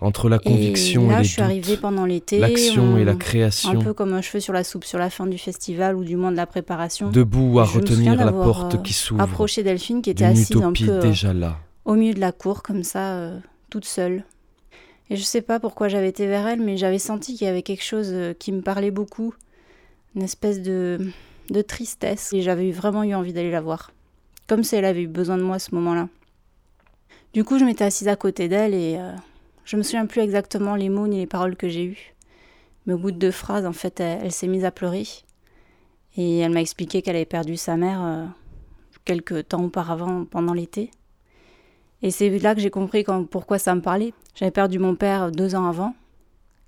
entre 0.00 0.28
la 0.28 0.38
conviction 0.38 1.06
et, 1.06 1.12
là, 1.12 1.18
les 1.18 1.24
je 1.24 1.32
suis 1.32 1.42
arrivée 1.42 1.72
doutes, 1.72 1.80
pendant 1.80 2.06
l'été. 2.06 2.38
l'action 2.38 2.96
et 2.98 3.04
la 3.04 3.12
on- 3.12 3.14
Un 3.14 3.18
création, 3.18 3.78
peu 3.80 3.92
comme 3.94 4.12
un 4.12 4.20
cheveu 4.20 4.38
sur 4.40 4.52
la 4.52 4.62
soupe 4.64 4.84
sur 4.84 4.98
la 4.98 5.10
fin 5.10 5.26
du 5.26 5.38
festival 5.38 5.96
ou 5.96 6.04
du 6.04 6.14
moins 6.16 6.30
de 6.30 6.36
la 6.36 6.46
préparation. 6.46 7.10
debout 7.10 7.58
à 7.58 7.64
Je 7.64 7.78
retenir 7.78 8.14
la 8.14 8.30
porte 8.32 8.74
euh, 8.76 8.78
qui 8.78 8.92
s'ouvre, 8.92 9.20
Approché 9.20 9.62
Delphine 9.62 10.00
qui 10.02 10.10
était 10.10 10.24
assise 10.24 10.56
un 10.56 10.72
peu 10.72 10.88
euh, 10.88 11.00
déjà 11.02 11.32
là. 11.32 11.56
au 11.84 11.94
milieu 11.94 12.14
de 12.14 12.20
la 12.20 12.32
cour, 12.32 12.62
comme 12.62 12.84
ça, 12.84 13.14
euh, 13.14 13.38
toute 13.70 13.84
seule. 13.86 14.24
Et 15.10 15.16
je 15.16 15.22
sais 15.22 15.40
pas 15.42 15.58
pourquoi 15.58 15.88
j'avais 15.88 16.08
été 16.10 16.26
vers 16.26 16.46
elle, 16.46 16.60
mais 16.60 16.76
j'avais 16.76 16.98
senti 16.98 17.34
qu'il 17.34 17.46
y 17.46 17.50
avait 17.50 17.62
quelque 17.62 17.82
chose 17.84 18.14
qui 18.38 18.52
me 18.52 18.60
parlait 18.60 18.90
beaucoup, 18.90 19.32
une 20.14 20.22
espèce 20.22 20.60
de, 20.62 20.98
de 21.50 21.62
tristesse, 21.62 22.32
et 22.34 22.42
j'avais 22.42 22.70
vraiment 22.70 23.02
eu 23.04 23.14
envie 23.14 23.32
d'aller 23.32 23.50
la 23.50 23.62
voir, 23.62 23.90
comme 24.46 24.62
si 24.62 24.76
elle 24.76 24.84
avait 24.84 25.02
eu 25.02 25.08
besoin 25.08 25.38
de 25.38 25.42
moi 25.42 25.56
à 25.56 25.58
ce 25.58 25.74
moment-là. 25.74 26.08
Du 27.32 27.42
coup, 27.42 27.58
je 27.58 27.64
m'étais 27.64 27.84
assise 27.84 28.06
à 28.08 28.16
côté 28.16 28.48
d'elle 28.48 28.74
et 28.74 28.96
euh, 28.98 29.12
je 29.68 29.76
me 29.76 29.82
souviens 29.82 30.06
plus 30.06 30.22
exactement 30.22 30.76
les 30.76 30.88
mots 30.88 31.06
ni 31.06 31.18
les 31.18 31.26
paroles 31.26 31.54
que 31.54 31.68
j'ai 31.68 31.84
eues. 31.84 32.14
Mais 32.86 32.94
au 32.94 32.98
bout 32.98 33.10
de 33.10 33.18
deux 33.18 33.30
phrases, 33.30 33.66
en 33.66 33.74
fait, 33.74 34.00
elle, 34.00 34.32
s'est 34.32 34.46
mise 34.46 34.64
à 34.64 34.70
pleurer. 34.70 35.04
Et 36.16 36.38
elle 36.38 36.52
m'a 36.52 36.62
expliqué 36.62 37.02
qu'elle 37.02 37.16
avait 37.16 37.26
perdu 37.26 37.58
sa 37.58 37.76
mère 37.76 38.02
euh, 38.02 38.24
quelques 39.04 39.48
temps 39.48 39.62
auparavant, 39.62 40.24
pendant 40.24 40.54
l'été. 40.54 40.90
Et 42.00 42.10
c'est 42.10 42.30
là 42.38 42.54
que 42.54 42.62
j'ai 42.62 42.70
compris 42.70 43.04
pourquoi 43.30 43.58
ça 43.58 43.74
me 43.74 43.82
parlait. 43.82 44.14
J'avais 44.34 44.50
perdu 44.50 44.78
mon 44.78 44.94
père 44.94 45.30
deux 45.30 45.54
ans 45.54 45.66
avant. 45.66 45.94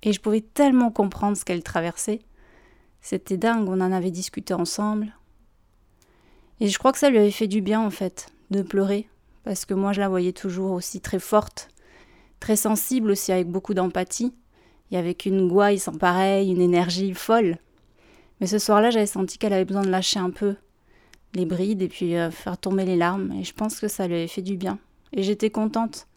Et 0.03 0.13
je 0.13 0.21
pouvais 0.21 0.41
tellement 0.41 0.91
comprendre 0.91 1.35
ce 1.35 1.43
qu'elle 1.43 1.63
traversait. 1.63 2.21
C'était 3.01 3.37
dingue, 3.37 3.67
on 3.67 3.81
en 3.81 3.91
avait 3.91 4.11
discuté 4.11 4.53
ensemble. 4.53 5.11
Et 6.59 6.67
je 6.67 6.77
crois 6.77 6.91
que 6.91 6.99
ça 6.99 7.09
lui 7.09 7.17
avait 7.17 7.31
fait 7.31 7.47
du 7.47 7.61
bien, 7.61 7.81
en 7.81 7.89
fait, 7.89 8.27
de 8.51 8.61
pleurer. 8.61 9.09
Parce 9.43 9.65
que 9.65 9.73
moi, 9.73 9.91
je 9.91 10.01
la 10.01 10.07
voyais 10.07 10.33
toujours 10.33 10.73
aussi 10.73 11.01
très 11.01 11.17
forte, 11.17 11.71
très 12.41 12.57
sensible 12.57 13.11
aussi, 13.11 13.31
avec 13.31 13.47
beaucoup 13.47 13.73
d'empathie. 13.73 14.33
Y 14.91 14.97
avait 14.97 15.13
qu'une 15.13 15.47
gouaille 15.47 15.79
sans 15.79 15.93
pareil, 15.93 16.51
une 16.51 16.59
énergie 16.59 17.13
folle. 17.13 17.57
Mais 18.41 18.47
ce 18.47 18.59
soir-là, 18.59 18.89
j'avais 18.89 19.05
senti 19.05 19.37
qu'elle 19.37 19.53
avait 19.53 19.63
besoin 19.63 19.83
de 19.83 19.89
lâcher 19.89 20.19
un 20.19 20.31
peu 20.31 20.55
les 21.33 21.45
brides 21.45 21.81
et 21.81 21.87
puis 21.87 22.17
euh, 22.17 22.29
faire 22.29 22.57
tomber 22.57 22.83
les 22.83 22.97
larmes. 22.97 23.31
Et 23.31 23.45
je 23.45 23.53
pense 23.53 23.79
que 23.79 23.87
ça 23.87 24.07
lui 24.07 24.15
avait 24.15 24.27
fait 24.27 24.41
du 24.41 24.57
bien. 24.57 24.79
Et 25.13 25.23
j'étais 25.23 25.49
contente 25.49 26.07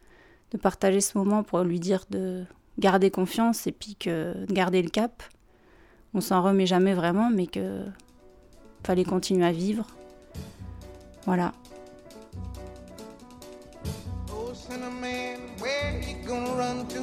de 0.51 0.57
partager 0.59 1.01
ce 1.01 1.17
moment 1.17 1.45
pour 1.45 1.61
lui 1.61 1.79
dire 1.79 2.05
de 2.11 2.45
garder 2.79 3.11
confiance 3.11 3.69
et 3.69 3.73
puis 3.73 3.95
que 3.95 4.45
de 4.47 4.53
garder 4.53 4.83
le 4.83 4.91
cap. 4.91 5.23
On 6.15 6.21
s'en 6.21 6.43
remet 6.43 6.67
jamais 6.67 6.95
vraiment, 6.95 7.31
mais 7.31 7.47
que 7.47 7.85
fallait 8.85 9.05
continuer 9.05 9.47
à 9.47 9.53
vivre. 9.53 9.87
Voilà. 11.27 11.53
Gonna 16.35 16.55
run 16.55 16.87
to? 16.89 17.03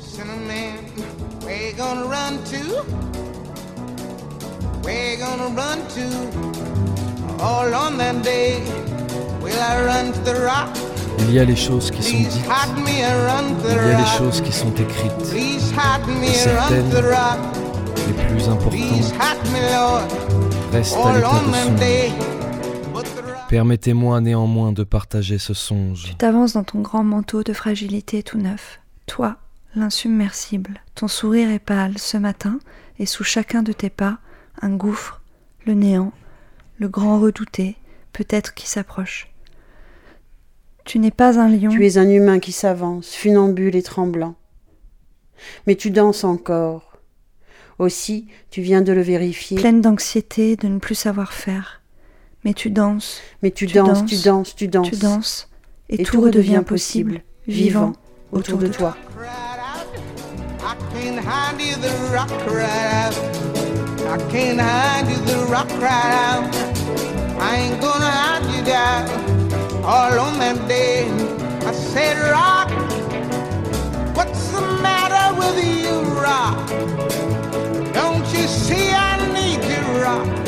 Cinnamon, 0.00 0.84
where 1.44 1.68
you 1.68 1.72
gonna 1.72 2.04
run 2.04 2.42
to? 2.52 2.62
Where 4.82 5.12
you 5.12 5.18
gonna 5.18 5.48
run 5.62 5.78
to? 5.96 6.06
All 7.42 7.72
on 7.74 7.96
that 7.98 8.22
day, 8.22 8.60
will 9.42 9.58
I 9.58 9.84
run 9.84 10.12
to 10.12 10.20
the 10.20 10.34
rock? 10.44 10.68
Il 11.20 11.34
y 11.34 11.40
a 11.40 11.44
les 11.44 11.56
choses 11.56 11.90
qui 11.90 12.02
sont 12.02 12.16
dites, 12.16 12.32
il 12.36 12.98
y 12.98 13.02
a 13.02 13.98
les 13.98 14.18
choses 14.18 14.40
qui 14.40 14.52
sont 14.52 14.72
écrites, 14.72 15.12
Et 15.34 15.58
certaines, 16.34 16.90
les 18.06 18.12
plus 18.28 18.48
importantes, 18.48 19.12
restent 20.72 20.96
à 20.96 21.12
l'état 21.12 21.40
de 21.44 22.37
Permettez-moi 23.48 24.20
néanmoins 24.20 24.72
de 24.72 24.84
partager 24.84 25.38
ce 25.38 25.54
songe. 25.54 26.04
Tu 26.04 26.14
t'avances 26.14 26.52
dans 26.52 26.64
ton 26.64 26.80
grand 26.80 27.02
manteau 27.02 27.42
de 27.42 27.54
fragilité 27.54 28.22
tout 28.22 28.36
neuf. 28.36 28.78
Toi, 29.06 29.38
l'insubmersible. 29.74 30.82
Ton 30.94 31.08
sourire 31.08 31.50
est 31.50 31.58
pâle 31.58 31.96
ce 31.96 32.18
matin, 32.18 32.58
et 32.98 33.06
sous 33.06 33.24
chacun 33.24 33.62
de 33.62 33.72
tes 33.72 33.88
pas, 33.88 34.18
un 34.60 34.76
gouffre, 34.76 35.22
le 35.64 35.72
néant, 35.72 36.12
le 36.78 36.88
grand 36.88 37.20
redouté, 37.20 37.76
peut-être 38.12 38.52
qui 38.52 38.68
s'approche. 38.68 39.32
Tu 40.84 40.98
n'es 40.98 41.10
pas 41.10 41.40
un 41.40 41.48
lion. 41.48 41.70
Tu 41.70 41.86
es 41.86 41.96
un 41.96 42.08
humain 42.08 42.40
qui 42.40 42.52
s'avance, 42.52 43.14
funambule 43.14 43.76
et 43.76 43.82
tremblant. 43.82 44.36
Mais 45.66 45.74
tu 45.74 45.90
danses 45.90 46.24
encore. 46.24 46.98
Aussi, 47.78 48.26
tu 48.50 48.60
viens 48.60 48.82
de 48.82 48.92
le 48.92 49.02
vérifier. 49.02 49.56
pleine 49.56 49.80
d'anxiété 49.80 50.56
de 50.56 50.68
ne 50.68 50.78
plus 50.78 50.96
savoir 50.96 51.32
faire. 51.32 51.77
Mais 52.44 52.54
tu 52.54 52.70
danses, 52.70 53.20
Mais 53.42 53.50
tu, 53.50 53.66
tu 53.66 53.74
danses, 53.74 54.00
danses, 54.00 54.06
tu 54.06 54.16
danses, 54.18 54.54
tu 54.54 54.68
danses. 54.68 54.90
tu 54.90 54.96
danses, 54.96 55.48
et, 55.88 56.00
Et 56.00 56.04
tout 56.04 56.20
redevient 56.20 56.62
possible, 56.64 57.22
vivant 57.46 57.92
autour 58.32 58.58
de 58.58 58.68
toi. 58.68 58.96
I 67.40 67.54
ain't 67.56 67.80
gonna 67.80 68.10
hide 68.10 68.50
you 68.52 68.64
down. 68.64 69.08
All 69.84 70.18
on 70.18 70.38
that 70.40 70.66
day, 70.66 71.08
I 71.64 71.72
said, 71.72 72.16
Rock, 72.30 72.68
what's 74.16 74.48
the 74.48 74.60
matter 74.82 75.38
with 75.38 75.64
you, 75.64 76.00
Rock? 76.20 76.68
Don't 77.94 78.26
you 78.34 78.46
see 78.48 78.90
I 78.90 79.16
need 79.32 79.62
you, 79.64 80.02
Rock? 80.02 80.47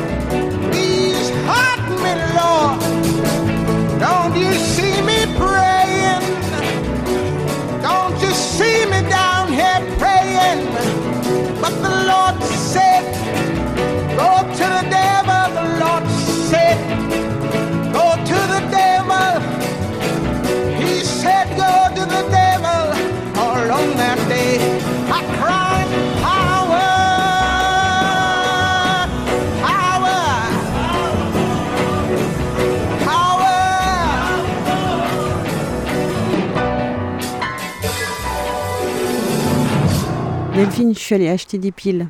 Delphine, 40.61 40.93
je 40.93 40.99
suis 40.99 41.15
allée 41.15 41.27
acheter 41.27 41.57
des 41.57 41.71
piles. 41.71 42.07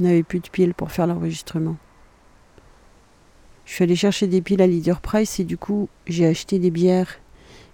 On 0.00 0.04
n'avait 0.04 0.22
plus 0.22 0.40
de 0.40 0.48
piles 0.48 0.72
pour 0.72 0.90
faire 0.90 1.06
l'enregistrement. 1.06 1.76
Je 3.66 3.74
suis 3.74 3.84
allée 3.84 3.96
chercher 3.96 4.26
des 4.26 4.40
piles 4.40 4.62
à 4.62 4.66
Leader 4.66 5.02
Price 5.02 5.38
et 5.40 5.44
du 5.44 5.58
coup, 5.58 5.90
j'ai 6.06 6.26
acheté 6.26 6.58
des 6.58 6.70
bières 6.70 7.20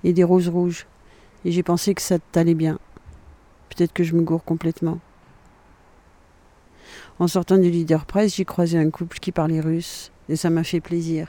et 0.02 0.12
des 0.12 0.24
roses 0.24 0.48
rouges. 0.48 0.88
Et 1.44 1.52
j'ai 1.52 1.62
pensé 1.62 1.94
que 1.94 2.02
ça 2.02 2.18
t'allait 2.18 2.56
bien. 2.56 2.80
Peut-être 3.68 3.92
que 3.92 4.02
je 4.02 4.16
me 4.16 4.22
gourre 4.22 4.42
complètement. 4.42 4.98
En 7.20 7.28
sortant 7.28 7.56
du 7.56 7.70
Leader 7.70 8.04
Price, 8.04 8.34
j'ai 8.34 8.44
croisé 8.44 8.76
un 8.76 8.90
couple 8.90 9.20
qui 9.20 9.30
parlait 9.30 9.60
russe 9.60 10.10
et 10.28 10.34
ça 10.34 10.50
m'a 10.50 10.64
fait 10.64 10.80
plaisir. 10.80 11.28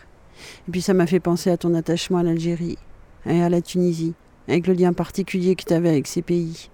Et 0.67 0.71
puis 0.71 0.81
ça 0.81 0.95
m'a 0.95 1.05
fait 1.05 1.19
penser 1.19 1.51
à 1.51 1.57
ton 1.57 1.75
attachement 1.75 2.17
à 2.17 2.23
l'Algérie 2.23 2.79
et 3.27 3.39
à 3.39 3.49
la 3.49 3.61
Tunisie, 3.61 4.15
avec 4.47 4.65
le 4.65 4.73
lien 4.73 4.93
particulier 4.93 5.55
que 5.55 5.65
tu 5.65 5.73
avais 5.75 5.89
avec 5.89 6.07
ces 6.07 6.23
pays. 6.23 6.71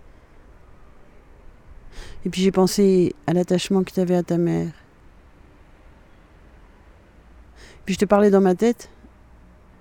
Et 2.26 2.30
puis 2.30 2.42
j'ai 2.42 2.52
pensé 2.52 3.14
à 3.28 3.34
l'attachement 3.34 3.84
que 3.84 3.94
tu 3.94 4.00
avais 4.00 4.16
à 4.16 4.24
ta 4.24 4.40
mère. 4.40 4.72
Puis 7.86 7.94
je 7.94 8.00
te 8.00 8.06
parlais 8.06 8.32
dans 8.32 8.42
ma 8.42 8.56
tête, 8.56 8.90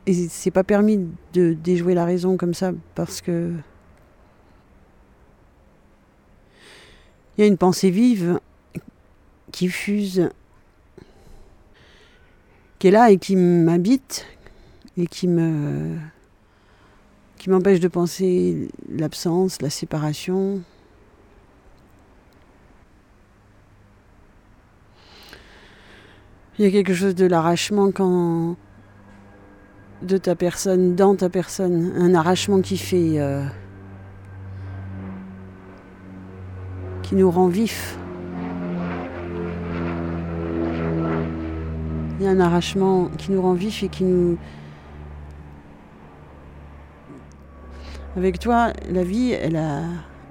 et 0.04 0.12
c'est 0.28 0.50
pas 0.50 0.62
permis 0.62 1.08
de 1.32 1.54
déjouer 1.54 1.94
la 1.94 2.04
raison 2.04 2.36
comme 2.36 2.52
ça, 2.52 2.72
parce 2.94 3.22
que. 3.22 3.54
Il 7.36 7.40
y 7.40 7.44
a 7.44 7.46
une 7.46 7.56
pensée 7.56 7.90
vive 7.90 8.38
qui 9.50 9.68
fuse, 9.68 10.28
qui 12.78 12.88
est 12.88 12.90
là 12.90 13.10
et 13.10 13.16
qui 13.16 13.36
m'habite, 13.36 14.26
et 14.98 15.06
qui 15.06 15.28
me. 15.28 15.96
qui 17.38 17.48
m'empêche 17.48 17.80
de 17.80 17.88
penser 17.88 18.68
l'absence, 18.90 19.62
la 19.62 19.70
séparation. 19.70 20.60
Il 26.56 26.64
y 26.64 26.68
a 26.68 26.70
quelque 26.70 26.94
chose 26.94 27.16
de 27.16 27.26
l'arrachement 27.26 27.90
quand 27.90 28.54
de 30.02 30.18
ta 30.18 30.36
personne, 30.36 30.94
dans 30.94 31.16
ta 31.16 31.28
personne, 31.28 31.92
un 31.96 32.14
arrachement 32.14 32.60
qui 32.60 32.78
fait 32.78 33.18
euh, 33.18 33.44
qui 37.02 37.16
nous 37.16 37.28
rend 37.28 37.48
vifs. 37.48 37.98
Il 42.20 42.24
y 42.24 42.28
a 42.28 42.30
un 42.30 42.38
arrachement 42.38 43.10
qui 43.18 43.32
nous 43.32 43.42
rend 43.42 43.54
vifs 43.54 43.82
et 43.82 43.88
qui 43.88 44.04
nous 44.04 44.38
Avec 48.16 48.38
toi, 48.38 48.72
la 48.92 49.02
vie, 49.02 49.32
elle 49.32 49.56
a, 49.56 49.80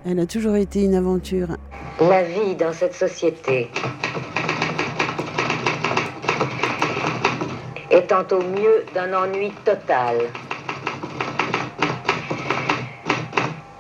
elle 0.06 0.20
a 0.20 0.26
toujours 0.26 0.56
été 0.56 0.86
une 0.86 0.96
aventure. 0.96 1.58
La 2.00 2.24
vie 2.24 2.56
dans 2.56 2.72
cette 2.72 2.94
société 2.94 3.70
étant 7.94 8.26
au 8.32 8.42
mieux 8.42 8.86
d'un 8.96 9.14
ennui 9.14 9.52
total. 9.64 10.18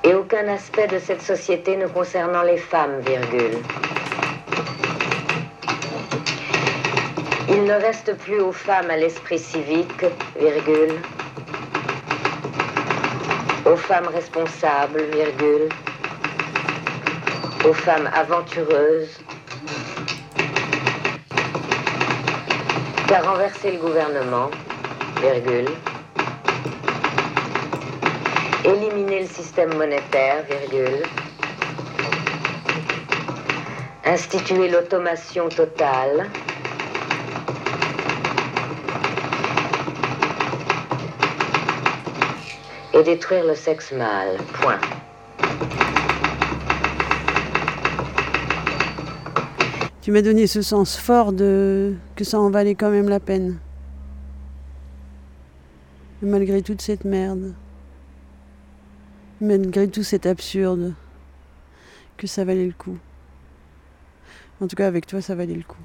Et 0.03 0.13
aucun 0.13 0.47
aspect 0.49 0.87
de 0.87 0.99
cette 0.99 1.21
société 1.21 1.75
ne 1.75 1.87
concernant 1.87 2.43
les 2.43 2.57
femmes, 2.57 2.99
virgule. 2.99 3.57
Il 7.49 7.63
ne 7.63 7.73
reste 7.73 8.15
plus 8.19 8.39
aux 8.39 8.51
femmes 8.51 8.91
à 8.91 8.97
l'esprit 8.97 9.39
civique, 9.39 10.05
virgule. 10.39 10.95
Aux 13.65 13.77
femmes 13.77 14.09
responsables, 14.13 15.01
virgule. 15.11 15.69
Aux 17.67 17.73
femmes 17.73 18.09
aventureuses, 18.13 19.19
qu'à 23.13 23.21
renverser 23.21 23.73
le 23.73 23.77
gouvernement, 23.77 24.49
virgule, 25.21 25.69
éliminer 28.65 29.19
le 29.19 29.27
système 29.27 29.71
monétaire, 29.75 30.43
virgule, 30.49 31.03
instituer 34.03 34.67
l'automation 34.67 35.47
totale, 35.49 36.27
et 42.95 43.03
détruire 43.03 43.45
le 43.45 43.53
sexe 43.53 43.91
mâle. 43.91 44.37
Point. 44.53 44.79
Tu 50.03 50.11
m'as 50.11 50.21
donné 50.21 50.47
ce 50.47 50.61
sens 50.61 50.97
fort 50.97 51.31
de 51.31 51.95
que 52.17 52.25
ça 52.25 52.37
en 52.37 52.49
valait 52.49 52.75
quand 52.75 52.89
même 52.89 53.07
la 53.07 53.21
peine. 53.21 53.57
Malgré 56.21 56.61
toute 56.61 56.81
cette 56.81 57.05
merde, 57.05 57.53
malgré 59.39 59.87
tout 59.87 60.03
cet 60.03 60.25
absurde, 60.25 60.93
que 62.17 62.27
ça 62.27 62.43
valait 62.43 62.65
le 62.65 62.73
coup. 62.73 62.97
En 64.59 64.67
tout 64.67 64.75
cas, 64.75 64.87
avec 64.87 65.07
toi, 65.07 65.21
ça 65.21 65.35
valait 65.35 65.55
le 65.55 65.63
coup. 65.63 65.81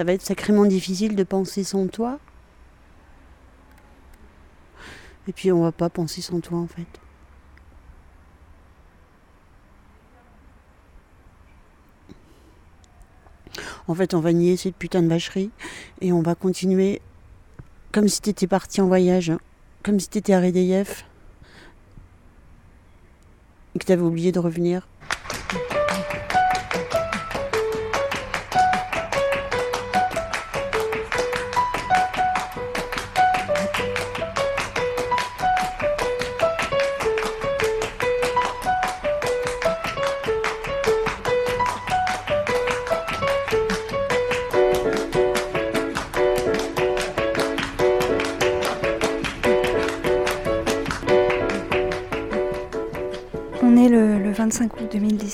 Ça 0.00 0.04
va 0.04 0.14
être 0.14 0.22
sacrément 0.22 0.64
difficile 0.64 1.14
de 1.14 1.24
penser 1.24 1.62
sans 1.62 1.86
toi. 1.86 2.18
Et 5.28 5.32
puis 5.34 5.52
on 5.52 5.60
va 5.60 5.72
pas 5.72 5.90
penser 5.90 6.22
sans 6.22 6.40
toi 6.40 6.56
en 6.56 6.66
fait. 6.66 6.86
En 13.88 13.94
fait, 13.94 14.14
on 14.14 14.20
va 14.20 14.32
nier 14.32 14.56
cette 14.56 14.74
putain 14.74 15.02
de 15.02 15.08
vacherie 15.08 15.50
et 16.00 16.14
on 16.14 16.22
va 16.22 16.34
continuer 16.34 17.02
comme 17.92 18.08
si 18.08 18.22
t'étais 18.22 18.46
parti 18.46 18.80
en 18.80 18.86
voyage, 18.86 19.28
hein. 19.28 19.38
comme 19.82 20.00
si 20.00 20.08
t'étais 20.08 20.32
à 20.32 20.40
RDF 20.40 21.04
et 23.74 23.78
que 23.78 23.84
t'avais 23.84 24.00
oublié 24.00 24.32
de 24.32 24.38
revenir. 24.38 24.88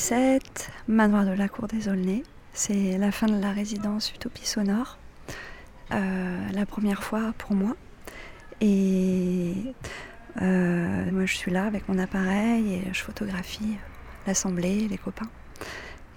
2007, 0.08 0.70
Manoir 0.86 1.24
de 1.24 1.32
la 1.32 1.48
Cour 1.48 1.66
des 1.66 1.88
Aulnay. 1.88 2.22
C'est 2.52 2.96
la 2.96 3.10
fin 3.10 3.26
de 3.26 3.40
la 3.40 3.50
résidence 3.50 4.12
Utopie 4.12 4.46
Sonore. 4.46 4.98
Euh, 5.90 6.48
la 6.52 6.64
première 6.64 7.02
fois 7.02 7.34
pour 7.38 7.54
moi. 7.54 7.74
Et 8.60 9.54
euh, 10.42 11.10
moi, 11.10 11.26
je 11.26 11.34
suis 11.34 11.50
là 11.50 11.64
avec 11.64 11.88
mon 11.88 11.98
appareil 11.98 12.74
et 12.74 12.82
je 12.92 13.02
photographie 13.02 13.78
l'assemblée, 14.28 14.86
les 14.86 14.96
copains. 14.96 15.28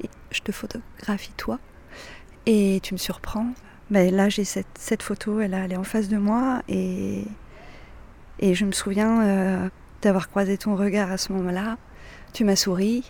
Et 0.03 0.09
je 0.29 0.41
te 0.41 0.51
photographie 0.51 1.33
toi 1.35 1.57
et 2.45 2.81
tu 2.83 2.93
me 2.93 2.99
surprends. 2.99 3.47
Ben, 3.89 4.13
là, 4.13 4.29
j'ai 4.29 4.43
cette, 4.43 5.01
photo, 5.01 5.39
elle, 5.39 5.55
est 5.55 5.77
en 5.77 5.83
face 5.83 6.09
de 6.09 6.17
moi 6.17 6.61
et, 6.67 7.23
et 8.37 8.53
je 8.53 8.65
me 8.65 8.71
souviens 8.71 9.23
euh, 9.23 9.69
d'avoir 10.03 10.29
croisé 10.29 10.59
ton 10.59 10.75
regard 10.75 11.11
à 11.11 11.17
ce 11.17 11.33
moment-là. 11.33 11.77
Tu 12.33 12.43
m'as 12.43 12.55
souri 12.55 13.03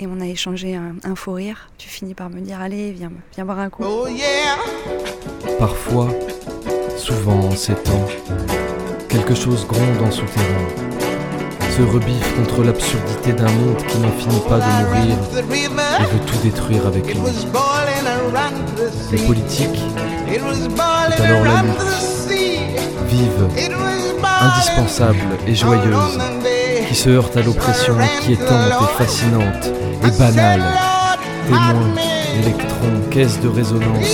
et 0.00 0.06
on 0.06 0.20
a 0.20 0.26
échangé 0.26 0.76
un, 0.76 0.94
un, 1.04 1.14
faux 1.14 1.34
rire. 1.34 1.68
Tu 1.76 1.88
finis 1.88 2.14
par 2.14 2.30
me 2.30 2.40
dire 2.40 2.60
Allez, 2.60 2.92
viens, 2.92 3.12
viens 3.34 3.44
boire 3.44 3.58
un 3.58 3.68
coup. 3.68 3.84
Oh 3.84 4.08
yeah. 4.08 4.56
Parfois, 5.58 6.08
souvent 6.96 7.38
en 7.38 7.50
ces 7.50 7.74
temps, 7.74 8.06
quelque 9.08 9.34
chose 9.34 9.66
gronde 9.66 10.00
en 10.02 10.10
souterrain, 10.10 10.68
se 11.76 11.82
rebiffe 11.82 12.34
contre 12.36 12.64
l'absurdité 12.64 13.32
d'un 13.34 13.50
monde 13.50 13.76
qui 13.86 13.98
n'en 13.98 14.12
finit 14.12 14.40
pas 14.48 14.58
de 14.58 14.64
mourir. 14.64 15.16
et 16.00 16.04
veut 16.04 16.24
tout 16.26 16.38
détruire 16.42 16.86
avec 16.86 17.06
lui. 17.06 17.20
Les 19.12 19.18
politiques, 19.18 19.80
c'est 21.16 21.22
alors 21.24 21.44
la 21.44 21.62
lutte, 21.62 21.78
vive, 23.08 23.48
indispensable 24.40 25.18
et 25.46 25.54
joyeuse, 25.54 26.18
qui 26.88 26.94
se 26.94 27.10
heurte 27.10 27.36
à 27.36 27.42
l'oppression 27.42 27.98
inquiétante 27.98 28.72
et 28.82 28.96
fascinante 28.96 29.70
et 30.02 30.10
banale, 30.18 30.62
témoin, 31.46 31.94
électron, 32.38 33.00
caisse 33.10 33.40
de 33.40 33.48
résonance, 33.48 34.06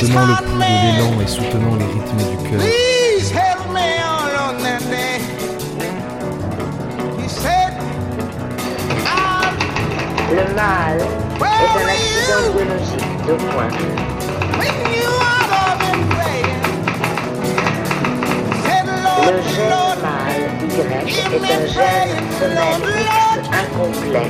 tenant 0.00 0.26
le 0.26 0.34
pouls 0.44 0.58
de 0.58 0.62
l'élan 0.62 1.20
et 1.20 1.26
soutenant 1.26 1.76
les 1.76 1.84
rythmes 1.84 2.24
du 2.30 2.36
cœur. 2.50 2.60
Le 10.30 10.46
mal 10.56 10.98
est 10.98 11.74
un 11.78 11.88
accident 11.88 12.46
biologique, 12.56 13.12
deux 13.26 13.36
points. 13.36 13.72
Le 19.26 19.40
gène 19.40 19.94
mâle 20.02 20.44
Y 20.68 21.12
est 21.34 21.48
un 21.54 21.66
gène 21.66 22.16
femelle 22.38 22.84
X 22.84 23.48
incomplet, 23.48 24.28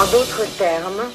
En 0.04 0.12
d'autres 0.12 0.46
termes, 0.58 1.14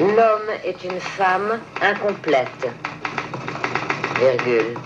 l'homme 0.00 0.50
est 0.62 0.84
une 0.84 1.00
femme 1.00 1.60
incomplète, 1.80 2.68
virgule. 4.18 4.76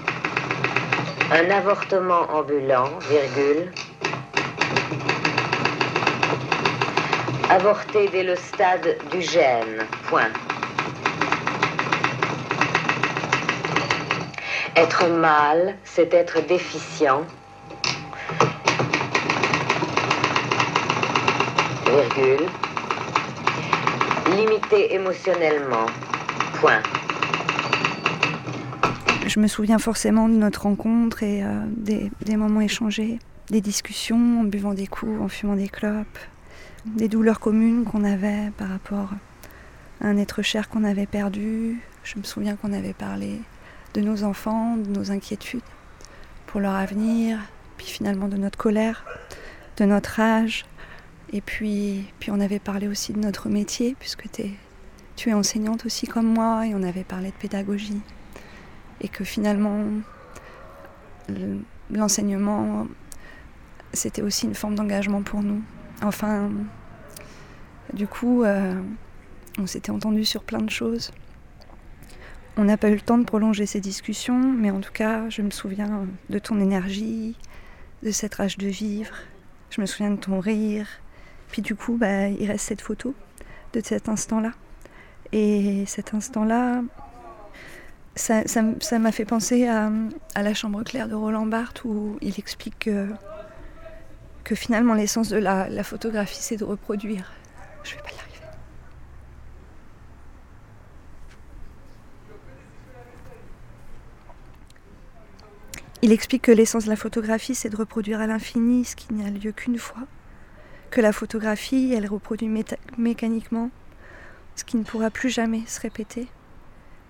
Un 1.33 1.51
avortement 1.51 2.31
ambulant, 2.31 2.89
virgule. 3.11 3.73
Avorté 7.51 8.09
dès 8.13 8.23
le 8.23 8.37
stade 8.37 8.97
du 9.11 9.23
gène, 9.23 9.89
point. 10.09 10.31
Être 14.77 15.09
mâle, 15.09 15.77
c'est 15.83 16.15
être 16.15 16.47
déficient, 16.47 17.25
émotionnellement. 24.91 25.87
Je 29.27 29.41
me 29.41 29.47
souviens 29.47 29.79
forcément 29.79 30.29
de 30.29 30.35
notre 30.35 30.63
rencontre 30.63 31.23
et 31.23 31.43
euh, 31.43 31.61
des, 31.77 32.11
des 32.25 32.37
moments 32.37 32.61
échangés, 32.61 33.19
des 33.51 33.61
discussions 33.61 34.41
en 34.41 34.45
buvant 34.45 34.75
des 34.75 34.87
coups, 34.87 35.21
en 35.21 35.29
fumant 35.29 35.57
des 35.57 35.69
clopes, 35.69 36.19
des 36.85 37.09
douleurs 37.09 37.41
communes 37.41 37.85
qu'on 37.85 38.05
avait 38.05 38.51
par 38.57 38.69
rapport 38.69 39.11
à 40.01 40.09
un 40.09 40.17
être 40.17 40.43
cher 40.43 40.69
qu'on 40.69 40.85
avait 40.85 41.07
perdu. 41.07 41.81
Je 42.05 42.19
me 42.19 42.25
souviens 42.25 42.57
qu'on 42.57 42.73
avait 42.73 42.95
parlé 42.95 43.41
de 43.95 44.01
nos 44.01 44.25
enfants, 44.25 44.77
de 44.77 44.91
nos 44.91 45.11
inquiétudes 45.11 45.61
pour 46.47 46.61
leur 46.61 46.75
avenir, 46.75 47.39
puis 47.77 47.87
finalement 47.87 48.29
de 48.29 48.37
notre 48.37 48.59
colère, 48.59 49.05
de 49.77 49.85
notre 49.85 50.21
âge, 50.21 50.65
et 51.33 51.41
puis, 51.41 52.07
puis 52.21 52.31
on 52.31 52.41
avait 52.41 52.59
parlé 52.59 52.89
aussi 52.89 53.13
de 53.13 53.19
notre 53.19 53.49
métier, 53.49 53.95
puisque 53.99 54.29
tu 55.17 55.29
es 55.29 55.35
enseignante 55.35 55.85
aussi 55.85 56.07
comme 56.07 56.27
moi, 56.27 56.67
et 56.67 56.75
on 56.75 56.83
avait 56.83 57.05
parlé 57.05 57.29
de 57.29 57.37
pédagogie. 57.37 58.01
Et 59.01 59.09
que 59.09 59.25
finalement, 59.25 59.85
l'enseignement, 61.91 62.87
c'était 63.93 64.23
aussi 64.23 64.47
une 64.47 64.55
forme 64.55 64.75
d'engagement 64.75 65.23
pour 65.23 65.43
nous. 65.43 65.63
Enfin, 66.03 66.51
du 67.93 68.07
coup, 68.07 68.45
euh, 68.45 68.81
on 69.59 69.67
s'était 69.67 69.91
entendu 69.91 70.25
sur 70.25 70.43
plein 70.45 70.61
de 70.61 70.71
choses. 70.71 71.11
On 72.57 72.65
n'a 72.65 72.77
pas 72.77 72.89
eu 72.89 72.95
le 72.95 73.01
temps 73.01 73.19
de 73.19 73.25
prolonger 73.25 73.67
ces 73.67 73.81
discussions, 73.81 74.41
mais 74.41 74.71
en 74.71 74.81
tout 74.81 74.93
cas, 74.93 75.29
je 75.29 75.43
me 75.43 75.51
souviens 75.51 76.07
de 76.29 76.39
ton 76.39 76.59
énergie, 76.59 77.37
de 78.03 78.11
cette 78.11 78.37
rage 78.37 78.59
de 78.59 78.67
vivre. 78.67 79.15
Je 79.71 79.81
me 79.81 79.87
souviens 79.87 80.11
de 80.11 80.17
ton 80.17 80.41
rire, 80.41 80.89
puis 81.51 81.63
du 81.63 81.75
coup, 81.75 81.97
bah, 81.97 82.29
il 82.29 82.47
reste 82.51 82.67
cette 82.67 82.81
photo 82.81 83.15
de 83.73 83.81
cet 83.83 84.09
instant-là. 84.09 84.53
Et 85.33 85.85
cet 85.87 86.15
instant-là, 86.15 86.83
ça, 88.17 88.99
m'a 88.99 89.13
fait 89.13 89.25
penser 89.25 89.67
à, 89.69 89.91
la 90.37 90.55
chambre 90.55 90.83
claire 90.83 91.09
de 91.09 91.15
Roland 91.15 91.47
Barthes 91.47 91.85
où 91.85 92.19
il 92.21 92.39
explique 92.39 92.79
que, 92.79 93.09
finalement 94.55 94.95
l'essence 94.95 95.29
de 95.29 95.37
la, 95.37 95.69
la 95.69 95.85
photographie 95.85 96.39
c'est 96.41 96.57
de 96.57 96.65
reproduire. 96.65 97.33
Je 97.85 97.95
vais 97.95 98.01
pas 98.01 98.09
y 98.09 98.19
arriver. 98.19 98.39
Il 106.01 106.13
explique 106.13 106.43
que 106.43 106.53
l'essence 106.53 106.85
de 106.85 106.89
la 106.89 106.97
photographie 106.97 107.55
c'est 107.55 107.69
de 107.69 107.77
reproduire 107.77 108.21
à 108.21 108.27
l'infini 108.27 108.87
ce 108.87 108.97
qui 108.97 109.13
n'a 109.13 109.29
lieu 109.29 109.53
qu'une 109.53 109.77
fois 109.77 110.07
que 110.91 111.01
la 111.01 111.13
photographie, 111.13 111.93
elle 111.93 112.07
reproduit 112.07 112.51
mécaniquement 112.97 113.71
ce 114.57 114.65
qui 114.65 114.77
ne 114.77 114.85
pourra 114.85 115.11
plus 115.11 115.31
jamais 115.31 115.63
se 115.67 115.81
répéter, 115.81 116.29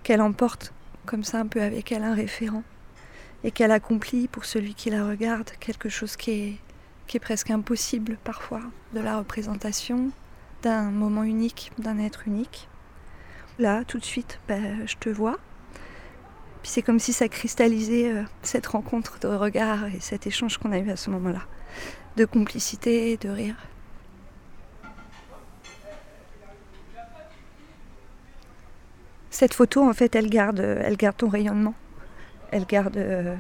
qu'elle 0.02 0.20
emporte 0.20 0.72
comme 1.06 1.24
ça 1.24 1.40
un 1.40 1.46
peu 1.46 1.62
avec 1.62 1.90
elle 1.92 2.04
un 2.04 2.14
référent, 2.14 2.62
et 3.44 3.50
qu'elle 3.50 3.70
accomplit 3.70 4.28
pour 4.28 4.44
celui 4.44 4.74
qui 4.74 4.90
la 4.90 5.06
regarde 5.06 5.50
quelque 5.60 5.88
chose 5.88 6.16
qui 6.16 6.58
est, 7.10 7.18
presque 7.20 7.50
impossible 7.50 8.18
parfois, 8.22 8.60
de 8.92 9.00
la 9.00 9.18
représentation 9.18 10.10
d'un 10.62 10.90
moment 10.90 11.22
unique, 11.22 11.72
d'un 11.78 11.98
être 11.98 12.28
unique. 12.28 12.68
Là, 13.58 13.84
tout 13.84 13.98
de 13.98 14.04
suite, 14.04 14.40
ben, 14.46 14.86
je 14.86 14.96
te 14.96 15.08
vois. 15.08 15.38
C'est 16.68 16.82
comme 16.82 16.98
si 16.98 17.14
ça 17.14 17.28
cristallisait 17.28 18.12
euh, 18.12 18.22
cette 18.42 18.66
rencontre 18.66 19.18
de 19.20 19.26
regard 19.26 19.86
et 19.86 20.00
cet 20.00 20.26
échange 20.26 20.58
qu'on 20.58 20.70
a 20.70 20.78
eu 20.78 20.90
à 20.90 20.96
ce 20.96 21.08
moment-là 21.08 21.40
de 22.18 22.26
complicité, 22.26 23.16
de 23.16 23.30
rire. 23.30 23.56
Cette 29.30 29.54
photo, 29.54 29.82
en 29.88 29.94
fait, 29.94 30.14
elle 30.14 30.28
garde, 30.28 30.60
elle 30.60 30.98
garde 30.98 31.16
ton 31.16 31.30
rayonnement. 31.30 31.74
Elle 32.50 32.66
garde 32.66 32.98
euh, 32.98 33.34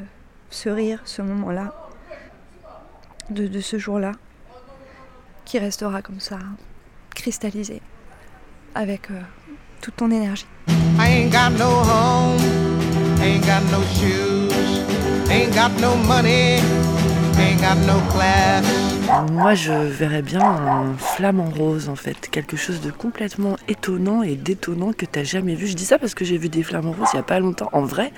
ce 0.48 0.70
rire, 0.70 1.02
ce 1.04 1.20
moment-là, 1.20 1.74
de, 3.28 3.46
de 3.46 3.60
ce 3.60 3.78
jour-là, 3.78 4.12
qui 5.44 5.58
restera 5.58 6.00
comme 6.00 6.20
ça, 6.20 6.38
cristallisé, 7.14 7.82
avec 8.74 9.10
euh, 9.10 9.20
toute 9.82 9.96
ton 9.96 10.10
énergie. 10.10 10.46
I 10.98 11.08
ain't 11.10 11.30
got 11.30 11.50
no 11.58 11.68
home, 11.68 12.67
ain't 13.20 13.44
got 13.46 13.62
no 13.70 13.82
shoes, 13.94 14.80
ain't 15.30 15.54
got 15.54 15.72
no 15.80 15.96
money. 15.96 16.60
Moi, 19.32 19.54
je 19.54 19.72
verrais 19.72 20.22
bien 20.22 20.40
un 20.40 20.94
flamant 20.96 21.50
rose, 21.50 21.88
en 21.88 21.96
fait. 21.96 22.28
Quelque 22.30 22.56
chose 22.56 22.80
de 22.80 22.90
complètement 22.90 23.56
étonnant 23.68 24.22
et 24.22 24.34
détonnant 24.34 24.92
que 24.92 25.06
tu 25.06 25.18
n'as 25.18 25.24
jamais 25.24 25.54
vu. 25.54 25.66
Je 25.66 25.74
dis 25.74 25.84
ça 25.84 25.98
parce 25.98 26.14
que 26.14 26.24
j'ai 26.24 26.36
vu 26.36 26.48
des 26.48 26.62
flamants 26.62 26.92
roses 26.92 27.08
il 27.12 27.16
n'y 27.16 27.20
a 27.20 27.24
pas 27.24 27.38
longtemps, 27.38 27.68
en 27.72 27.82
vrai. 27.82 28.12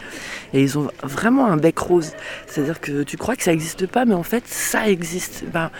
Et 0.52 0.62
ils 0.62 0.78
ont 0.78 0.90
vraiment 1.02 1.46
un 1.46 1.56
bec 1.56 1.78
rose. 1.78 2.12
C'est-à-dire 2.46 2.80
que 2.80 3.02
tu 3.02 3.16
crois 3.16 3.36
que 3.36 3.42
ça 3.42 3.50
n'existe 3.50 3.86
pas, 3.86 4.04
mais 4.04 4.14
en 4.14 4.22
fait, 4.22 4.44
ça 4.46 4.88
existe. 4.88 5.44
Ben, 5.52 5.70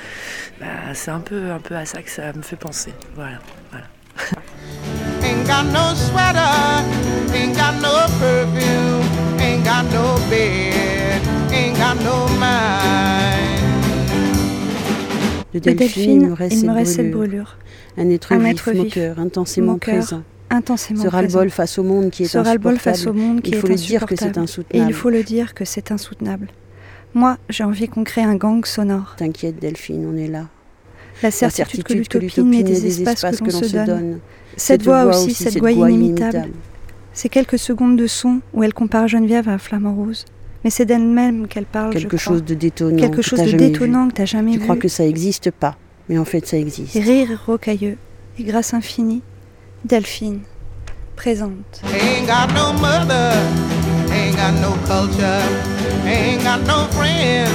ben, 0.61 0.66
c'est 0.92 1.11
un 1.11 1.20
peu, 1.20 1.50
un 1.50 1.61
peu 1.61 1.76
à 1.76 1.87
ça 1.87 2.02
que 2.02 2.11
ça 2.11 2.33
me 2.33 2.42
fait 2.42 2.56
penser. 2.56 2.92
Voilà. 3.14 3.38
voilà. 3.70 3.87
ain't 5.22 5.46
got 5.46 5.64
no 5.66 5.94
sweater, 5.94 6.38
ain't 7.35 7.56
got 7.56 7.74
no 7.80 8.06
perfume, 8.18 9.00
ain't 9.61 9.64
got 9.64 9.85
no 9.92 10.16
bed, 10.29 11.20
ain't 11.53 11.77
got 11.77 11.96
no 12.03 12.27
mind. 12.38 13.61
De 15.53 15.59
Delphine, 15.59 16.23
il 16.23 16.29
me 16.29 16.73
reste, 16.73 16.94
cette, 16.94 17.11
brûlure. 17.11 17.57
Un 17.96 18.09
être, 18.11 18.33
un 18.33 18.38
vif, 18.38 18.66
moqueur, 18.68 19.18
intensément 19.18 19.79
présent. 19.79 20.23
Intensément 20.49 21.03
ce 21.03 21.09
ras-le-bol 21.09 21.51
face 21.51 21.79
au 21.79 21.83
monde 21.83 22.11
qui 22.11 22.25
est 22.25 22.27
ce 22.27 22.38
insupportable. 22.38 22.79
face 22.79 23.07
au 23.07 23.12
monde 23.12 23.40
qui 23.40 23.51
il 23.51 23.57
faut 23.57 23.66
le 23.68 23.75
dire 23.75 24.07
que 24.07 24.16
c'est 24.16 24.38
insoutenable. 24.38 24.88
Et 24.88 24.90
il 24.90 24.94
faut 24.94 25.11
le 25.11 25.23
dire 25.23 25.55
que 25.55 25.64
c'est 25.64 25.92
insoutenable. 25.92 26.49
Moi, 27.14 27.37
j'ai 27.49 27.64
envie 27.64 27.88
qu'on 27.88 28.05
crée 28.05 28.23
un 28.23 28.37
gang 28.37 28.64
sonore. 28.64 29.14
T'inquiète, 29.16 29.59
Delphine, 29.61 30.07
on 30.12 30.16
est 30.16 30.29
là. 30.29 30.46
La 31.23 31.31
certitude, 31.31 32.09
que 32.09 32.18
l'utopie 32.18 32.44
n'est 32.44 32.62
des 32.62 33.03
espaces 33.03 33.40
que 33.40 33.51
l'on 33.51 33.62
se 33.62 33.85
donne. 33.85 34.20
Cette 34.57 34.83
voix 34.83 35.05
aussi, 35.05 35.35
cette 35.35 35.59
voix 35.59 35.73
inimitable. 35.73 36.51
C'est 37.12 37.29
quelques 37.29 37.59
secondes 37.59 37.96
de 37.96 38.07
son 38.07 38.40
où 38.53 38.62
elle 38.62 38.75
compare 38.75 39.09
Geneviève 39.09 39.49
à 39.49 39.59
Flamand 39.59 39.94
Rose. 39.94 40.25
Mais 40.64 40.70
c'est 40.70 40.85
d'elle-même 40.85 41.49
qu'elle 41.49 41.64
parle. 41.66 41.92
Quelque 41.92 42.16
chose 42.16 42.44
de 42.44 42.55
détonnant. 42.55 42.96
Quelque 42.96 43.23
chose 43.23 43.40
de 43.40 43.57
détonnant 43.57 44.09
que 44.09 44.14
tu 44.14 44.20
n'as 44.20 44.27
jamais 44.27 44.53
vu. 44.53 44.59
Tu 44.59 44.64
crois 44.64 44.77
que 44.77 44.88
ça 44.88 45.05
n'existe 45.05 45.51
pas, 45.51 45.77
mais 46.09 46.18
en 46.18 46.25
fait 46.25 46.46
ça 46.46 46.59
existe. 46.59 46.94
rire 46.94 47.29
rocailleux 47.46 47.96
et 48.38 48.42
grâce 48.44 48.75
infinie, 48.75 49.23
Delphine, 49.85 50.40
présente. 51.16 51.83
Ain't 51.85 52.27
got 52.27 52.53
no 52.55 52.73
mother, 52.81 53.33
ain't 54.12 54.37
got 54.37 54.53
no 54.61 54.73
culture, 54.87 55.42
ain't 56.07 56.42
got 56.42 56.61
no 56.66 56.87
friends, 56.92 57.51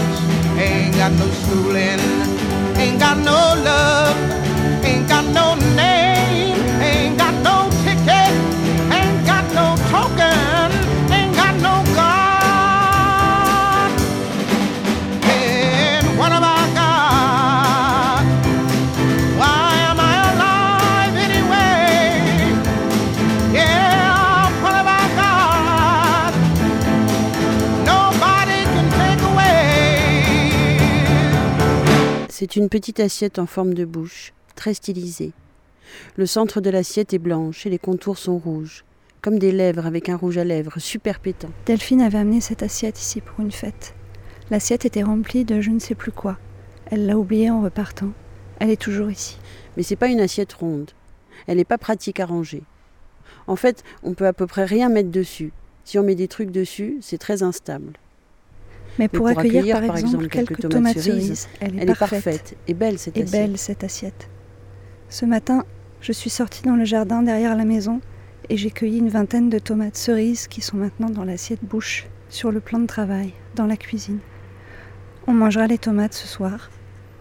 ain't 0.60 0.96
got 0.98 1.12
no 1.12 1.26
schooling, 1.44 2.00
ain't 2.78 3.00
got 3.00 3.18
no 3.18 3.56
love, 3.64 4.16
C'est 32.56 32.62
une 32.62 32.70
petite 32.70 33.02
assiette 33.02 33.38
en 33.38 33.48
forme 33.48 33.74
de 33.74 33.84
bouche, 33.84 34.32
très 34.56 34.74
stylisée. 34.74 35.34
Le 36.16 36.26
centre 36.26 36.62
de 36.62 36.70
l'assiette 36.70 37.14
est 37.14 37.20
blanche 37.20 37.66
et 37.66 37.70
les 37.70 37.78
contours 37.78 38.18
sont 38.18 38.38
rouges, 38.38 38.86
comme 39.22 39.40
des 39.40 39.52
lèvres 39.52 39.86
avec 39.86 40.08
un 40.08 40.16
rouge 40.16 40.38
à 40.38 40.46
lèvres 40.46 40.80
super 40.80 41.20
pétant. 41.20 41.50
Delphine 41.66 42.00
avait 42.00 42.18
amené 42.18 42.40
cette 42.40 42.64
assiette 42.64 42.98
ici 42.98 43.20
pour 43.20 43.42
une 43.42 43.52
fête. 43.52 43.94
L'assiette 44.52 44.86
était 44.86 45.04
remplie 45.04 45.44
de 45.44 45.60
je 45.60 45.70
ne 45.70 45.80
sais 45.80 45.96
plus 45.96 46.14
quoi. 46.14 46.38
Elle 46.86 47.08
l'a 47.08 47.18
oubliée 47.18 47.50
en 47.50 47.62
repartant. 47.62 48.14
Elle 48.60 48.70
est 48.70 48.82
toujours 48.82 49.12
ici. 49.12 49.38
Mais 49.76 49.84
c'est 49.84 49.98
pas 49.98 50.08
une 50.08 50.22
assiette 50.22 50.54
ronde. 50.54 50.92
Elle 51.48 51.58
n'est 51.58 51.66
pas 51.66 51.78
pratique 51.78 52.22
à 52.22 52.26
ranger. 52.26 52.64
En 53.48 53.58
fait, 53.58 53.84
on 54.02 54.14
peut 54.14 54.28
à 54.28 54.34
peu 54.34 54.48
près 54.48 54.64
rien 54.64 54.88
mettre 54.88 55.12
dessus. 55.12 55.52
Si 55.84 56.00
on 56.00 56.04
met 56.04 56.16
des 56.16 56.30
trucs 56.30 56.52
dessus, 56.52 57.00
c'est 57.02 57.18
très 57.18 57.44
instable. 57.44 58.00
Mais 59.00 59.08
pour, 59.08 59.28
accueillir, 59.28 59.82
par, 59.82 59.98
exemple, 59.98 60.28
quelques, 60.30 60.70
tomates, 60.70 61.00
cerises, 61.00 61.48
elle 61.60 61.76
est 61.76 61.82
elle 61.82 61.90
est 61.90 61.96
parfaite. 61.96 62.24
parfaite 62.24 62.58
et 62.68 62.74
belle 62.74 62.98
cette 62.98 63.18
Et 63.18 63.24
assiette. 63.24 63.42
belle 63.42 63.58
cette 63.58 63.84
assiette. 63.84 64.30
Ce 65.10 65.26
matin, 65.26 65.66
je 66.02 66.12
suis 66.12 66.30
sortie 66.30 66.64
dans 66.64 66.76
le 66.76 66.86
jardin 66.86 67.22
derrière 67.22 67.56
la 67.56 67.66
maison 67.66 68.00
et 68.50 68.58
j'ai 68.58 68.72
cueilli 68.72 69.00
une 69.00 69.10
vingtaine 69.10 69.50
de 69.50 69.60
tomates 69.60 69.98
cerises 69.98 70.48
qui 70.48 70.62
sont 70.62 70.78
maintenant 70.78 71.10
dans 71.10 71.24
l'assiette 71.24 71.64
bouche, 71.64 72.08
sur 72.30 72.52
le 72.52 72.60
plan 72.60 72.80
de 72.80 72.86
travail, 72.86 73.34
dans 73.56 73.66
la 73.66 73.78
cuisine. 73.78 74.20
On 75.28 75.34
mangera 75.34 75.68
les 75.68 75.78
tomates 75.78 76.14
ce 76.14 76.28
soir, 76.28 76.70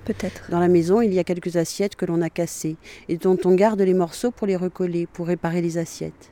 peut-être. 0.05 0.51
Dans 0.51 0.61
la 0.61 0.69
maison, 0.69 1.01
il 1.01 1.13
y 1.15 1.19
a 1.19 1.25
quelques 1.25 1.57
assiettes 1.57 1.97
que 1.97 2.05
l'on 2.05 2.21
a 2.21 2.31
cassées 2.31 2.77
et 3.09 3.17
dont 3.17 3.39
on 3.45 3.55
garde 3.55 3.81
les 3.81 3.95
morceaux 3.95 4.31
pour 4.31 4.47
les 4.47 4.57
recoller, 4.57 5.07
pour 5.07 5.27
réparer 5.27 5.63
les 5.63 5.79
assiettes. 5.79 6.31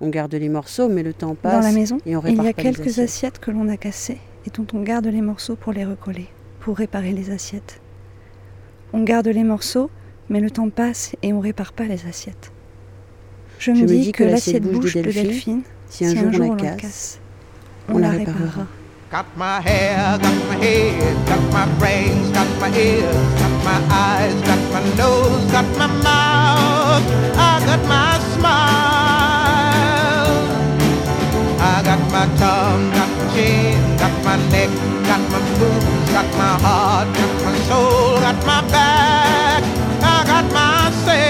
On 0.00 0.08
garde 0.08 0.34
les 0.34 0.48
morceaux, 0.48 0.88
mais 0.88 1.02
le 1.02 1.12
temps 1.12 1.34
passe 1.34 1.60
Dans 1.60 1.66
la 1.66 1.72
maison, 1.72 1.98
et 2.06 2.16
on 2.16 2.22
il 2.24 2.42
y 2.42 2.48
a 2.48 2.52
quelques 2.52 2.80
assiettes. 2.80 3.04
assiettes 3.04 3.38
que 3.38 3.50
l'on 3.50 3.68
a 3.68 3.76
cassées 3.76 4.18
et 4.46 4.50
dont 4.50 4.66
on 4.72 4.82
garde 4.82 5.06
les 5.06 5.20
morceaux 5.20 5.56
pour 5.56 5.72
les 5.72 5.84
recoller, 5.84 6.28
pour 6.60 6.76
réparer 6.76 7.12
les 7.12 7.30
assiettes. 7.30 7.80
On 8.92 9.02
garde 9.02 9.28
les 9.28 9.44
morceaux, 9.44 9.90
mais 10.28 10.40
le 10.40 10.50
temps 10.50 10.70
passe 10.70 11.14
et 11.22 11.32
on 11.32 11.40
répare 11.40 11.72
pas 11.72 11.84
les 11.84 12.06
assiettes. 12.06 12.52
Je, 13.58 13.72
me 13.72 13.84
dis, 13.84 14.12
que, 14.12 14.24
l'assiette 14.24 14.62
bouche 14.62 14.96
de 14.96 15.10
Delphine, 15.10 15.62
si 15.88 16.06
un 16.06 16.32
jour 16.32 16.50
on 16.50 16.54
la 16.54 16.70
casse, 16.72 17.20
on 17.88 17.98
la 17.98 18.10
réparera. 18.10 18.66
Got 19.10 19.26
my 19.36 19.60
hair, 19.60 20.18
got 20.18 20.34
my 20.48 20.54
head, 20.64 21.16
got 21.26 21.42
my 21.52 21.66
brains, 21.80 22.30
got 22.30 22.46
my 22.60 22.70
ears, 22.78 23.02
got 23.40 23.50
my 23.64 23.80
eyes, 23.90 24.34
got 24.42 24.60
my 24.72 24.80
nose, 24.96 25.50
got 25.50 25.66
my 25.76 25.88
mouth, 25.88 27.02
I 27.36 27.60
got 27.66 27.82
my 27.88 28.20
smile. 28.36 28.70
I 31.58 31.82
got 31.82 32.00
my 32.12 32.26
tongue, 32.38 32.90
got 32.92 33.09
my 33.30 33.36
chin, 33.36 33.96
got 33.98 34.24
my 34.24 34.36
neck, 34.50 34.70
got 35.06 35.20
my 35.30 35.40
boobs, 35.58 36.10
got 36.10 36.26
my 36.36 36.58
heart, 36.62 37.08
got 37.14 37.44
my 37.44 37.54
soul, 37.68 38.20
got 38.20 38.46
my 38.46 38.60
back, 38.70 39.62
I 40.02 40.24
got 40.26 40.52
my 40.52 40.90
sex. 41.04 41.20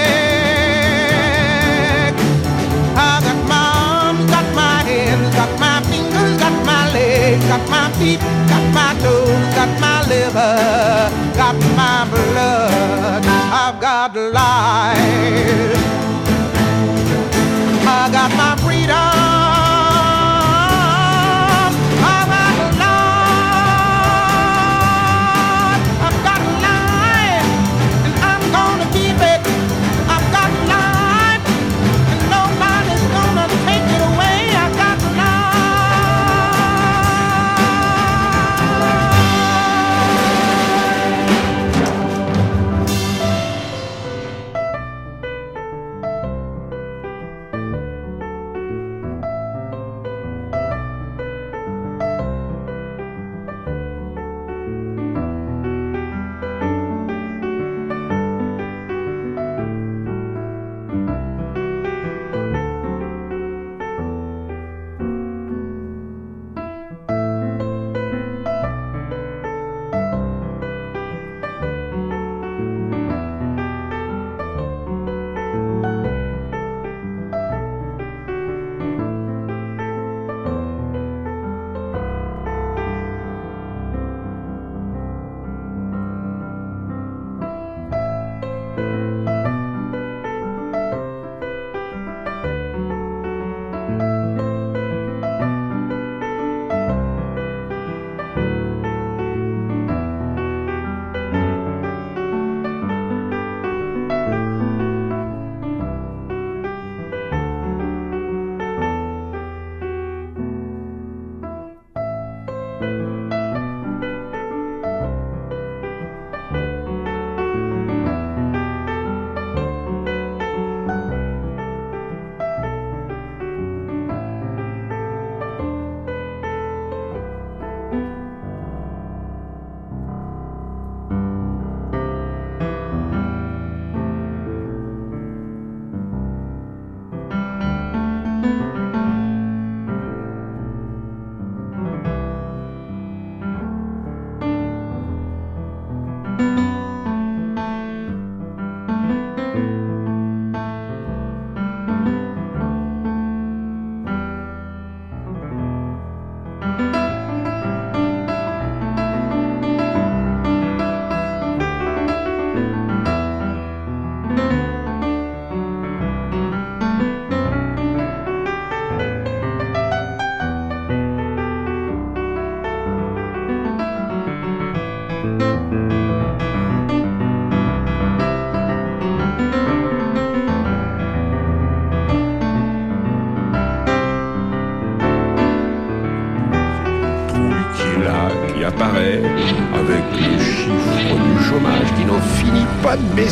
I 2.95 3.21
got 3.25 3.39
my 3.47 3.63
arms, 3.85 4.25
got 4.29 4.47
my 4.55 4.83
hands, 4.83 5.35
got 5.35 5.59
my 5.59 5.81
fingers, 5.89 6.37
got 6.39 6.65
my 6.65 6.91
legs, 6.93 7.45
got 7.45 7.69
my 7.69 7.89
feet, 7.97 8.19
got 8.49 8.65
my 8.73 8.93
toes, 9.01 9.55
got 9.55 9.79
my 9.79 10.01
liver, 10.07 11.09
got 11.35 11.55
my 11.75 12.05
blood. 12.09 13.25
I've 13.53 13.79
got 13.79 14.15
life. 14.15 15.00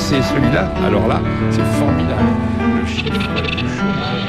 Baisser. 0.09 0.21
Celui-là, 0.21 0.71
alors 0.85 1.07
là, 1.07 1.21
c'est 1.51 1.63
formidable. 1.63 2.29
Le 2.81 2.85
chiffre 2.87 3.41
du 3.41 3.67
chômage 3.67 4.19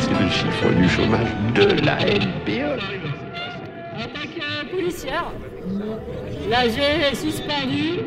C'est 0.00 0.22
le 0.22 0.28
chiffre 0.30 0.68
du 0.74 0.88
chômage 0.88 1.28
de 1.54 1.84
la 1.84 1.96
E. 2.00 2.18
LPE. 2.18 2.80
Attaque 3.96 4.38
euh, 4.38 4.64
policière. 4.70 5.32
L'AG 6.48 6.78
est 6.78 7.14
suspendu. 7.14 8.00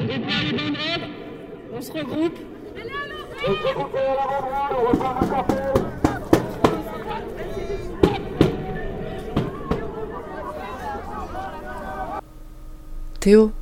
On 0.00 0.04
déploie 0.04 0.40
les 0.44 0.52
banderoles. 0.52 1.08
On 1.76 1.80
se 1.80 1.92
Théo, 13.28 13.52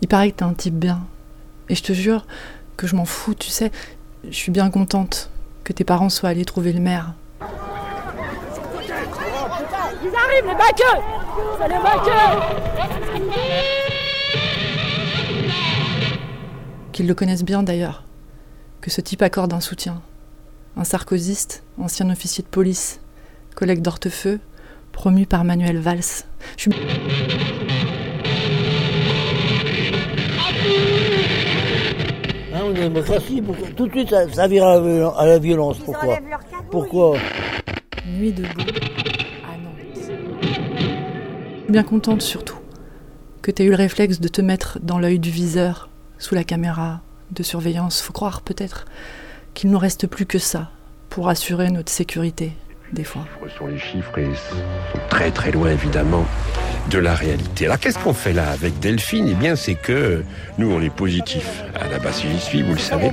il 0.00 0.08
paraît 0.08 0.32
que 0.32 0.38
t'es 0.38 0.42
un 0.42 0.52
type 0.52 0.74
bien. 0.74 1.06
Et 1.68 1.76
je 1.76 1.82
te 1.84 1.92
jure 1.92 2.26
que 2.76 2.88
je 2.88 2.96
m'en 2.96 3.04
fous, 3.04 3.36
tu 3.36 3.48
sais. 3.48 3.70
Je 4.24 4.34
suis 4.34 4.50
bien 4.50 4.68
contente 4.68 5.30
que 5.62 5.72
tes 5.72 5.84
parents 5.84 6.08
soient 6.08 6.30
allés 6.30 6.44
trouver 6.44 6.72
le 6.72 6.80
maire. 6.80 7.14
Ils 10.02 10.12
arrivent, 10.12 10.48
les 10.48 10.56
baqueux 10.56 10.82
C'est 11.60 11.68
les 11.68 11.78
baqueux 11.84 12.40
Qu'ils 16.90 17.06
le 17.06 17.14
connaissent 17.14 17.44
bien 17.44 17.62
d'ailleurs. 17.62 18.02
Que 18.80 18.90
ce 18.90 19.00
type 19.00 19.22
accorde 19.22 19.52
un 19.52 19.60
soutien. 19.60 20.02
Un 20.76 20.82
sarkoziste, 20.82 21.62
ancien 21.78 22.10
officier 22.10 22.42
de 22.42 22.48
police, 22.48 22.98
collègue 23.54 23.82
d'Hortefeux, 23.82 24.40
promu 24.90 25.26
par 25.26 25.44
Manuel 25.44 25.78
Valls. 25.78 26.24
Je 26.56 26.62
suis... 26.62 26.72
Tout 33.76 33.86
de 33.86 33.90
suite 33.92 34.10
ça, 34.10 34.28
ça 34.32 34.48
vire 34.48 34.66
à 34.66 34.74
la, 34.74 34.80
viol- 34.80 35.12
à 35.16 35.26
la 35.26 35.38
violence. 35.38 35.78
Pourquoi 35.78 36.18
Pourquoi 36.70 37.16
Nuit 38.06 38.32
debout 38.32 38.48
à 39.44 39.56
Nantes. 39.58 39.74
Je 39.94 41.62
suis 41.62 41.72
bien 41.72 41.82
contente 41.84 42.22
surtout 42.22 42.56
que 43.42 43.50
tu 43.50 43.62
aies 43.62 43.66
eu 43.66 43.70
le 43.70 43.76
réflexe 43.76 44.20
de 44.20 44.28
te 44.28 44.40
mettre 44.40 44.78
dans 44.82 44.98
l'œil 44.98 45.18
du 45.18 45.30
viseur, 45.30 45.88
sous 46.18 46.34
la 46.34 46.44
caméra 46.44 47.00
de 47.30 47.42
surveillance. 47.42 48.00
Faut 48.00 48.12
croire 48.12 48.40
peut-être 48.42 48.86
qu'il 49.54 49.70
nous 49.70 49.78
reste 49.78 50.06
plus 50.06 50.26
que 50.26 50.38
ça 50.38 50.70
pour 51.10 51.28
assurer 51.28 51.70
notre 51.70 51.90
sécurité, 51.92 52.52
des 52.92 53.04
fois. 53.04 53.24
Sont 53.58 53.66
les 53.66 53.78
chiffres 53.78 54.18
et 54.18 54.24
sont 54.34 54.98
très 55.10 55.30
très 55.30 55.50
loin 55.52 55.70
évidemment 55.70 56.24
de 56.90 56.98
la 56.98 57.14
réalité. 57.14 57.66
Alors 57.66 57.78
qu'est-ce 57.78 57.98
qu'on 57.98 58.12
fait 58.12 58.32
là 58.32 58.50
avec 58.50 58.78
Delphine? 58.80 59.28
Eh 59.30 59.34
bien 59.34 59.56
c'est 59.56 59.74
que 59.74 60.22
nous 60.58 60.70
on 60.70 60.80
est 60.80 60.94
positif 60.94 61.62
à 61.74 61.88
la 61.88 61.98
base 61.98 62.22
j'y 62.22 62.38
suis, 62.38 62.62
vous 62.62 62.74
le 62.74 62.78
savez, 62.78 63.10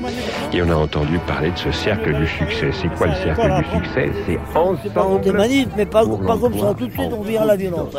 et 0.54 0.62
on 0.62 0.70
a 0.70 0.76
entendu 0.76 1.20
parler 1.20 1.52
de 1.52 1.58
ce 1.58 1.72
cercle 1.72 2.14
du 2.14 2.28
succès. 2.28 2.72
C'est 2.80 2.90
quoi 2.96 3.08
le 3.08 3.14
cercle 3.16 3.64
du 3.64 3.86
succès? 3.86 4.12
C'est 4.26 4.40
ensemble. 4.58 5.22
Des 5.22 5.32
manifs, 5.32 5.70
mais 5.76 5.86
pas, 5.86 6.06
comme 6.06 6.60
ça. 6.60 6.74
Tout 6.78 6.88
de 6.88 6.92
suite, 6.92 7.12
on 7.12 7.22
vire 7.22 7.42
à 7.42 7.46
la 7.46 7.56
violence. 7.56 7.94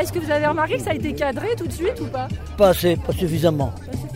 Est-ce 0.00 0.12
que 0.12 0.18
vous 0.18 0.30
avez 0.30 0.46
remarqué 0.46 0.76
que 0.76 0.82
ça 0.82 0.90
a 0.90 0.94
été 0.94 1.12
cadré 1.12 1.48
tout 1.56 1.66
de 1.66 1.72
suite 1.72 2.00
ou 2.00 2.06
pas? 2.06 2.28
Pas 2.56 2.68
assez, 2.68 2.96
pas 2.96 3.12
suffisamment. 3.12 3.72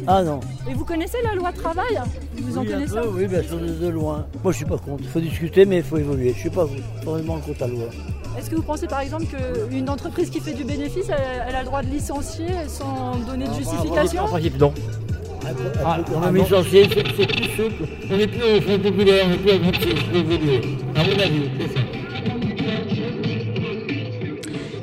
Ah 0.07 0.23
non. 0.23 0.41
Et 0.69 0.75
vous 0.75 0.85
connaissez 0.85 1.19
la 1.23 1.35
loi 1.35 1.53
travail? 1.53 2.01
Vous 2.39 2.57
en 2.57 2.63
Oui, 2.63 2.69
connaissez 2.69 2.95
peu, 2.95 3.09
oui, 3.09 3.27
bien 3.27 3.43
sûr, 3.43 3.59
de, 3.59 3.67
de 3.69 3.89
loin. 3.89 4.27
Moi, 4.43 4.53
je 4.53 4.57
suis 4.59 4.65
pas 4.65 4.79
contre. 4.79 5.03
Il 5.03 5.09
faut 5.09 5.21
discuter, 5.21 5.65
mais 5.67 5.79
il 5.79 5.83
faut 5.83 5.99
évoluer. 5.99 6.33
Je 6.35 6.41
suis 6.41 6.51
pas 6.51 6.67
vraiment 7.05 7.39
contre 7.39 7.61
la 7.61 7.67
loi. 7.67 7.85
Est-ce 8.39 8.51
que 8.51 8.57
vous 8.57 8.63
pensez 8.63 8.87
par 8.87 9.01
exemple 9.01 9.25
qu'une 9.27 9.91
entreprise 9.91 10.31
qui 10.31 10.41
fait 10.41 10.53
du 10.53 10.65
bénéfice, 10.65 11.09
elle, 11.09 11.45
elle 11.49 11.55
a 11.55 11.61
le 11.61 11.67
droit 11.67 11.83
de 11.83 11.89
licencier 11.89 12.49
sans 12.69 13.17
donner 13.27 13.47
de 13.47 13.55
justification 13.55 14.25
non. 14.59 14.73
On 16.15 16.23
a 16.23 16.31
mis 16.31 16.41
licencié, 16.41 16.89
c'est 16.93 17.05
c'est 17.17 17.27
plus 17.27 17.45
souple. 17.57 17.85
On 18.11 18.17
n'est 18.17 18.27
plus 18.27 18.43
au 18.43 18.61
Front 18.61 18.79
populaire, 18.79 19.25
on 19.27 19.31
n'est 19.31 19.37
plus 19.39 19.51
à 19.51 19.59
groupe, 19.59 19.75
évoluer. 20.15 20.61
À 20.95 21.03
mon 21.03 21.13
avis, 21.13 21.51
c'est 21.59 21.69
ça. 21.75 21.81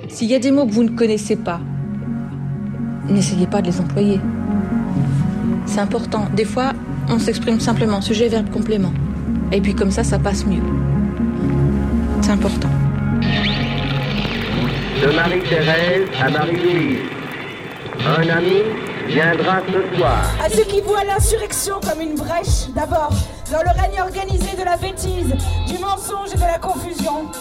S'il 0.10 0.30
y 0.30 0.36
a 0.36 0.40
des 0.40 0.52
mots 0.52 0.66
que 0.66 0.72
vous 0.72 0.84
ne 0.84 0.90
connaissez 0.90 1.36
pas, 1.36 1.60
n'essayez 3.08 3.46
pas 3.46 3.62
de 3.62 3.68
les 3.68 3.80
employer. 3.80 4.20
C'est 5.68 5.80
important. 5.80 6.26
Des 6.36 6.46
fois, 6.46 6.74
on 7.08 7.20
s'exprime 7.20 7.60
simplement, 7.60 8.02
sujet, 8.02 8.28
verbe, 8.28 8.50
complément. 8.50 8.94
Et 9.52 9.62
puis 9.62 9.76
comme 9.76 9.92
ça, 9.92 10.04
ça 10.04 10.18
passe 10.18 10.46
mieux. 10.46 10.64
C'est 12.22 12.32
important. 12.32 12.70
De 15.01 15.12
Marie-Thérèse 15.15 16.08
à 16.21 16.30
Marie-Louise. 16.30 16.99
Un 18.06 18.30
ami 18.30 18.62
viendra 19.08 19.62
ce 19.67 19.97
soir. 19.97 20.21
À 20.43 20.49
ceux 20.49 20.65
qui 20.65 20.82
voient 20.82 21.03
l'insurrection 21.03 21.80
comme 21.82 22.01
une 22.01 22.15
brèche, 22.15 22.69
d'abord, 22.75 23.10
dans 23.51 23.63
le 23.63 23.82
règne 23.82 24.01
organisé 24.01 24.56
de 24.56 24.63
la 24.63 24.77
bêtise, 24.77 25.34
du 25.67 25.80
mensonge 25.80 26.30
et 26.34 26.38
de 26.38 26.41
la 26.41 26.60
confusion. 26.60 27.32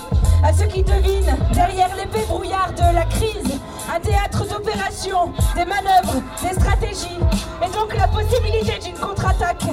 À 0.42 0.52
ceux 0.52 0.66
qui 0.66 0.82
devinent, 0.82 1.36
derrière 1.52 1.94
l'épée 1.96 2.24
brouillard 2.26 2.72
de 2.72 2.94
la 2.94 3.04
crise, 3.04 3.60
un 3.94 4.00
théâtre 4.00 4.46
d'opérations, 4.48 5.32
des 5.54 5.64
manœuvres, 5.64 6.22
des 6.42 6.54
stratégies, 6.54 7.20
et 7.62 7.70
donc 7.70 7.94
la 7.94 8.08
possibilité 8.08 8.78
d'une 8.82 8.98
contre-attaque. 8.98 9.64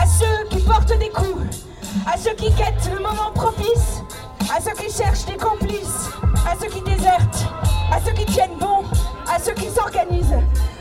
À 0.00 0.06
ceux 0.06 0.48
qui 0.50 0.62
portent 0.62 0.98
des 0.98 1.08
coups, 1.08 1.66
à 2.06 2.16
ceux 2.16 2.34
qui 2.34 2.50
guettent 2.50 2.90
le 2.94 3.02
moment 3.02 3.32
propice, 3.34 4.02
à 4.52 4.60
ceux 4.60 4.72
qui 4.72 4.92
cherchent 4.92 5.26
des 5.26 5.36
complices, 5.36 6.10
à 6.46 6.56
ceux 6.60 6.68
qui 6.68 6.82
désertent, 6.82 7.46
à 7.92 8.00
ceux 8.04 8.12
qui 8.12 8.26
tiennent 8.26 8.58
bon, 8.58 8.84
à 9.32 9.38
ceux 9.38 9.52
qui 9.54 9.68
s'organisent, 9.68 10.34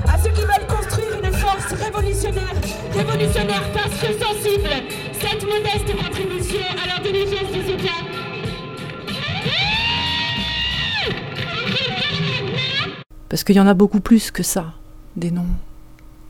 à 0.08 0.18
ceux 0.18 0.32
qui 0.32 0.42
veulent 0.42 0.68
construire 0.68 1.20
une 1.24 1.32
force 1.34 1.74
révolutionnaire, 1.74 2.56
révolutionnaire 2.94 3.64
parce 3.74 3.96
que 4.02 4.14
sensible, 4.14 4.70
cette 5.14 5.44
modeste 5.44 5.96
contribution 5.96 6.60
à 6.84 6.88
l'intelligence 6.88 7.52
des 7.52 7.74
États. 7.74 7.90
Parce 13.30 13.44
qu'il 13.44 13.56
y 13.56 13.60
en 13.60 13.68
a 13.68 13.76
beaucoup 13.76 14.00
plus 14.00 14.32
que 14.32 14.42
ça, 14.42 14.74
des 15.16 15.30
noms. 15.30 15.46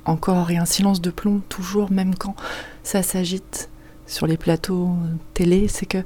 Encore 0.03 0.51
et 0.51 0.57
un 0.57 0.65
silence 0.65 0.99
de 0.99 1.11
plomb, 1.11 1.41
toujours, 1.47 1.91
même 1.91 2.15
quand 2.15 2.35
ça 2.83 3.01
s'agite 3.01 3.69
sur 4.05 4.27
les 4.27 4.37
plateaux 4.37 4.89
télé, 5.33 5.67
c'est 5.69 5.85
que 5.85 6.03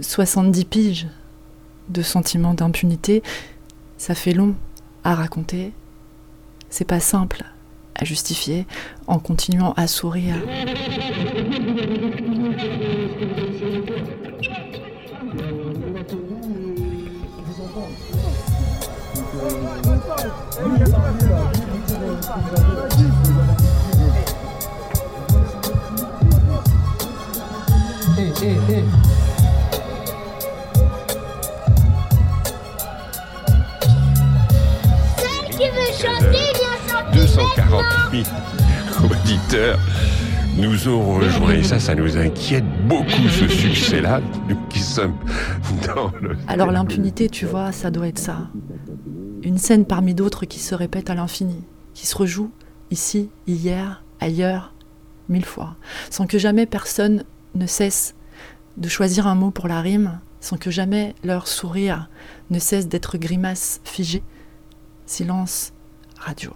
70 0.00 0.64
piges 0.64 1.06
de 1.88 2.02
sentiments 2.02 2.54
d'impunité, 2.54 3.22
ça 3.98 4.14
fait 4.14 4.32
long 4.32 4.54
à 5.04 5.14
raconter. 5.14 5.72
C'est 6.68 6.84
pas 6.84 7.00
simple 7.00 7.44
à 7.94 8.04
justifier 8.04 8.66
en 9.06 9.18
continuant 9.18 9.72
à 9.76 9.86
sourire. 9.86 10.36
Celle 28.34 29.05
240 38.22 39.00
000 39.00 39.06
auditeurs 39.10 39.78
nous 40.56 40.88
ont 40.88 41.14
rejoints. 41.16 41.62
Ça, 41.62 41.78
ça 41.78 41.94
nous 41.94 42.16
inquiète 42.16 42.64
beaucoup, 42.86 43.28
ce 43.28 43.48
succès-là, 43.48 44.20
qui 44.70 44.80
sommes 44.80 45.16
dans. 45.86 46.12
Alors 46.48 46.70
l'impunité, 46.70 47.28
tu 47.28 47.46
vois, 47.46 47.72
ça 47.72 47.90
doit 47.90 48.08
être 48.08 48.18
ça. 48.18 48.48
Une 49.42 49.58
scène 49.58 49.84
parmi 49.84 50.14
d'autres 50.14 50.46
qui 50.46 50.58
se 50.58 50.74
répète 50.74 51.10
à 51.10 51.14
l'infini, 51.14 51.62
qui 51.94 52.06
se 52.06 52.16
rejoue 52.16 52.50
ici, 52.90 53.30
hier, 53.46 54.02
ailleurs, 54.20 54.72
mille 55.28 55.44
fois, 55.44 55.76
sans 56.10 56.26
que 56.26 56.38
jamais 56.38 56.66
personne 56.66 57.24
ne 57.54 57.66
cesse 57.66 58.14
de 58.76 58.88
choisir 58.88 59.26
un 59.26 59.34
mot 59.34 59.50
pour 59.50 59.68
la 59.68 59.80
rime, 59.80 60.20
sans 60.40 60.56
que 60.56 60.70
jamais 60.70 61.14
leur 61.24 61.48
sourire 61.48 62.08
ne 62.50 62.58
cesse 62.58 62.88
d'être 62.88 63.18
grimace 63.18 63.80
figée. 63.84 64.22
Silence 65.06 65.72
radio. 66.18 66.52